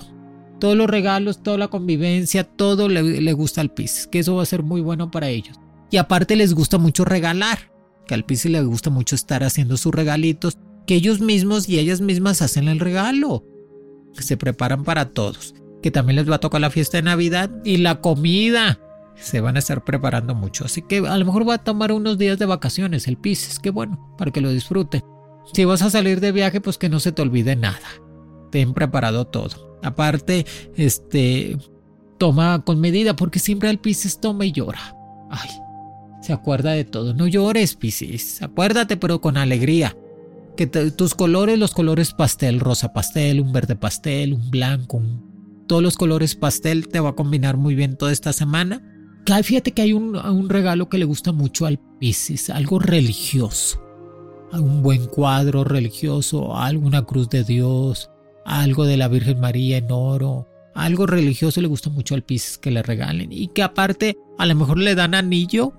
Todos 0.58 0.76
los 0.76 0.90
regalos, 0.90 1.44
toda 1.44 1.58
la 1.58 1.68
convivencia, 1.68 2.42
todo 2.42 2.88
le, 2.88 3.20
le 3.20 3.32
gusta 3.34 3.60
al 3.60 3.72
Pisces. 3.72 4.08
Que 4.08 4.18
eso 4.18 4.34
va 4.34 4.42
a 4.42 4.46
ser 4.46 4.64
muy 4.64 4.80
bueno 4.80 5.12
para 5.12 5.28
ellos. 5.28 5.60
Y 5.88 5.98
aparte 5.98 6.34
les 6.34 6.54
gusta 6.54 6.78
mucho 6.78 7.04
regalar. 7.04 7.70
Que 8.08 8.14
al 8.14 8.24
Pisces 8.24 8.50
le 8.50 8.60
gusta 8.62 8.90
mucho 8.90 9.14
estar 9.14 9.44
haciendo 9.44 9.76
sus 9.76 9.94
regalitos. 9.94 10.58
Que 10.88 10.96
ellos 10.96 11.20
mismos 11.20 11.68
y 11.68 11.78
ellas 11.78 12.00
mismas 12.00 12.42
hacen 12.42 12.66
el 12.66 12.80
regalo. 12.80 13.44
Que 14.16 14.24
se 14.24 14.36
preparan 14.36 14.82
para 14.82 15.10
todos. 15.10 15.54
Que 15.84 15.92
también 15.92 16.16
les 16.16 16.28
va 16.28 16.34
a 16.34 16.40
tocar 16.40 16.60
la 16.60 16.70
fiesta 16.70 16.98
de 16.98 17.04
Navidad 17.04 17.48
y 17.64 17.76
la 17.76 18.00
comida 18.00 18.80
se 19.14 19.40
van 19.40 19.54
a 19.54 19.60
estar 19.60 19.84
preparando 19.84 20.34
mucho. 20.34 20.64
Así 20.64 20.82
que 20.82 20.98
a 20.98 21.16
lo 21.16 21.24
mejor 21.24 21.48
va 21.48 21.54
a 21.54 21.58
tomar 21.58 21.92
unos 21.92 22.18
días 22.18 22.40
de 22.40 22.46
vacaciones 22.46 23.06
el 23.06 23.16
Pisces, 23.16 23.60
qué 23.60 23.70
bueno, 23.70 24.16
para 24.18 24.32
que 24.32 24.40
lo 24.40 24.50
disfrute. 24.50 25.04
Si 25.52 25.64
vas 25.64 25.82
a 25.82 25.90
salir 25.90 26.20
de 26.20 26.32
viaje, 26.32 26.60
pues 26.60 26.78
que 26.78 26.88
no 26.88 27.00
se 27.00 27.12
te 27.12 27.22
olvide 27.22 27.56
nada. 27.56 27.80
Ten 28.50 28.74
preparado 28.74 29.26
todo. 29.26 29.78
Aparte, 29.82 30.46
este, 30.76 31.56
toma 32.18 32.62
con 32.64 32.80
medida, 32.80 33.16
porque 33.16 33.38
siempre 33.38 33.70
el 33.70 33.78
Pisces 33.78 34.20
toma 34.20 34.44
y 34.44 34.52
llora. 34.52 34.96
Ay, 35.30 35.50
se 36.22 36.32
acuerda 36.32 36.72
de 36.72 36.84
todo. 36.84 37.14
No 37.14 37.26
llores, 37.26 37.76
Pisces. 37.76 38.42
Acuérdate, 38.42 38.96
pero 38.96 39.20
con 39.20 39.36
alegría. 39.36 39.96
Que 40.56 40.66
tus 40.66 41.14
colores, 41.14 41.58
los 41.58 41.72
colores 41.72 42.12
pastel, 42.12 42.60
rosa 42.60 42.92
pastel, 42.92 43.40
un 43.40 43.52
verde 43.52 43.76
pastel, 43.76 44.34
un 44.34 44.50
blanco, 44.50 45.00
todos 45.66 45.82
los 45.82 45.96
colores 45.96 46.34
pastel 46.34 46.88
te 46.88 47.00
va 47.00 47.10
a 47.10 47.14
combinar 47.14 47.56
muy 47.56 47.74
bien 47.74 47.96
toda 47.96 48.12
esta 48.12 48.32
semana 48.32 48.82
fíjate 49.42 49.72
que 49.72 49.82
hay 49.82 49.92
un, 49.92 50.48
regalo 50.48 50.88
que 50.88 50.98
le 50.98 51.04
gusta 51.04 51.32
mucho 51.32 51.66
al 51.66 51.78
Pisces, 51.98 52.50
algo 52.50 52.78
religioso. 52.78 53.80
Un 54.52 54.82
buen 54.82 55.06
cuadro 55.06 55.64
religioso, 55.64 56.56
alguna 56.56 57.04
cruz 57.04 57.28
de 57.28 57.44
Dios, 57.44 58.10
algo 58.44 58.84
de 58.84 58.96
la 58.96 59.08
Virgen 59.08 59.40
María 59.40 59.78
en 59.78 59.90
oro, 59.90 60.48
algo 60.74 61.06
religioso 61.06 61.60
le 61.60 61.68
gusta 61.68 61.90
mucho 61.90 62.14
al 62.14 62.22
Pisces 62.22 62.58
que 62.58 62.70
le 62.70 62.82
regalen 62.82 63.32
y 63.32 63.48
que 63.48 63.62
aparte 63.62 64.16
a 64.38 64.46
lo 64.46 64.54
mejor 64.54 64.78
le 64.78 64.94
dan 64.94 65.14
anillo. 65.14 65.72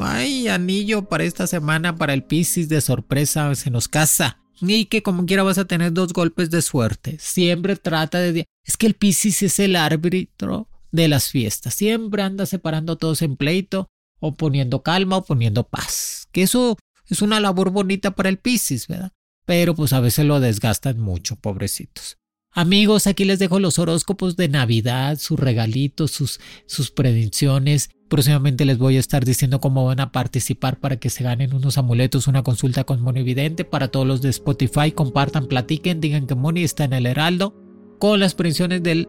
Ay, 0.00 0.48
anillo 0.48 1.08
para 1.08 1.24
esta 1.24 1.46
semana 1.46 1.96
para 1.96 2.14
el 2.14 2.24
Pisces 2.24 2.68
de 2.68 2.80
sorpresa 2.80 3.54
se 3.54 3.70
nos 3.70 3.88
casa. 3.88 4.38
Y 4.60 4.86
que 4.86 5.02
como 5.02 5.24
quiera 5.24 5.42
vas 5.42 5.58
a 5.58 5.66
tener 5.66 5.92
dos 5.92 6.12
golpes 6.12 6.50
de 6.50 6.62
suerte. 6.62 7.16
Siempre 7.20 7.76
trata 7.76 8.18
de... 8.18 8.46
Es 8.64 8.76
que 8.76 8.86
el 8.86 8.94
Pisces 8.94 9.42
es 9.42 9.58
el 9.60 9.76
árbitro 9.76 10.68
de 10.90 11.06
las 11.06 11.28
fiestas. 11.28 11.74
Siempre 11.74 12.22
anda 12.22 12.44
separando 12.44 12.94
a 12.94 12.96
todos 12.96 13.22
en 13.22 13.36
pleito 13.36 13.88
o 14.20 14.34
poniendo 14.34 14.82
calma 14.82 15.18
o 15.18 15.24
poniendo 15.24 15.64
paz. 15.64 16.28
Que 16.32 16.42
eso 16.42 16.76
es 17.08 17.22
una 17.22 17.40
labor 17.40 17.70
bonita 17.70 18.12
para 18.12 18.28
el 18.28 18.38
Piscis, 18.38 18.86
¿verdad? 18.86 19.12
Pero 19.46 19.74
pues 19.74 19.92
a 19.92 20.00
veces 20.00 20.26
lo 20.26 20.40
desgastan 20.40 20.98
mucho, 21.00 21.36
pobrecitos. 21.36 22.18
Amigos, 22.52 23.06
aquí 23.06 23.24
les 23.24 23.38
dejo 23.38 23.60
los 23.60 23.78
horóscopos 23.78 24.36
de 24.36 24.48
Navidad, 24.48 25.18
sus 25.18 25.38
regalitos, 25.38 26.10
sus, 26.10 26.40
sus 26.66 26.90
predicciones. 26.90 27.90
Próximamente 28.08 28.64
les 28.64 28.78
voy 28.78 28.96
a 28.96 29.00
estar 29.00 29.24
diciendo 29.24 29.60
cómo 29.60 29.84
van 29.84 30.00
a 30.00 30.12
participar 30.12 30.80
para 30.80 30.96
que 30.96 31.10
se 31.10 31.24
ganen 31.24 31.54
unos 31.54 31.78
amuletos, 31.78 32.26
una 32.26 32.42
consulta 32.42 32.84
con 32.84 33.00
Moni 33.00 33.22
Vidente. 33.22 33.64
Para 33.64 33.88
todos 33.88 34.06
los 34.06 34.22
de 34.22 34.30
Spotify, 34.30 34.92
compartan, 34.92 35.46
platiquen, 35.46 36.00
digan 36.00 36.26
que 36.26 36.34
Moni 36.34 36.64
está 36.64 36.84
en 36.84 36.94
el 36.94 37.06
Heraldo 37.06 37.54
con 37.98 38.18
las 38.18 38.34
predicciones 38.34 38.82
del 38.82 39.08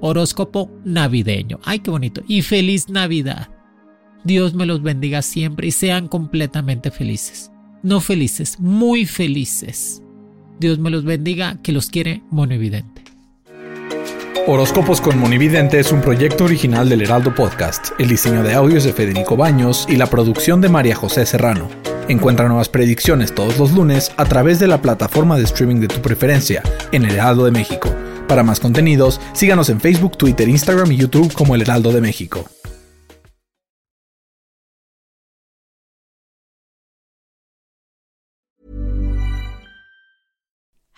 horóscopo 0.00 0.70
navideño. 0.84 1.60
Ay, 1.62 1.80
qué 1.80 1.90
bonito. 1.90 2.22
Y 2.26 2.42
feliz 2.42 2.88
Navidad. 2.88 3.50
Dios 4.22 4.54
me 4.54 4.66
los 4.66 4.82
bendiga 4.82 5.22
siempre 5.22 5.68
y 5.68 5.70
sean 5.70 6.06
completamente 6.06 6.90
felices. 6.90 7.50
No 7.82 8.00
felices, 8.00 8.60
muy 8.60 9.06
felices. 9.06 10.02
Dios 10.58 10.78
me 10.78 10.90
los 10.90 11.04
bendiga, 11.04 11.56
que 11.62 11.72
los 11.72 11.88
quiere 11.88 12.22
Monividente. 12.30 13.02
Horóscopos 14.46 15.00
con 15.00 15.18
Monividente 15.18 15.80
es 15.80 15.90
un 15.90 16.02
proyecto 16.02 16.44
original 16.44 16.88
del 16.88 17.02
Heraldo 17.02 17.34
Podcast. 17.34 17.92
El 17.98 18.08
diseño 18.08 18.42
de 18.42 18.52
audios 18.52 18.84
de 18.84 18.92
Federico 18.92 19.36
Baños 19.36 19.86
y 19.88 19.96
la 19.96 20.06
producción 20.06 20.60
de 20.60 20.68
María 20.68 20.96
José 20.96 21.24
Serrano. 21.24 21.68
Encuentra 22.08 22.48
nuevas 22.48 22.68
predicciones 22.68 23.34
todos 23.34 23.58
los 23.58 23.72
lunes 23.72 24.12
a 24.18 24.26
través 24.26 24.58
de 24.58 24.66
la 24.66 24.82
plataforma 24.82 25.38
de 25.38 25.44
streaming 25.44 25.80
de 25.80 25.88
tu 25.88 26.02
preferencia 26.02 26.62
en 26.92 27.04
el 27.04 27.12
Heraldo 27.12 27.46
de 27.46 27.52
México. 27.52 27.94
Para 28.28 28.42
más 28.42 28.60
contenidos, 28.60 29.18
síganos 29.32 29.70
en 29.70 29.80
Facebook, 29.80 30.18
Twitter, 30.18 30.48
Instagram 30.48 30.92
y 30.92 30.96
YouTube 30.96 31.32
como 31.32 31.54
El 31.54 31.62
Heraldo 31.62 31.92
de 31.92 32.00
México. 32.00 32.44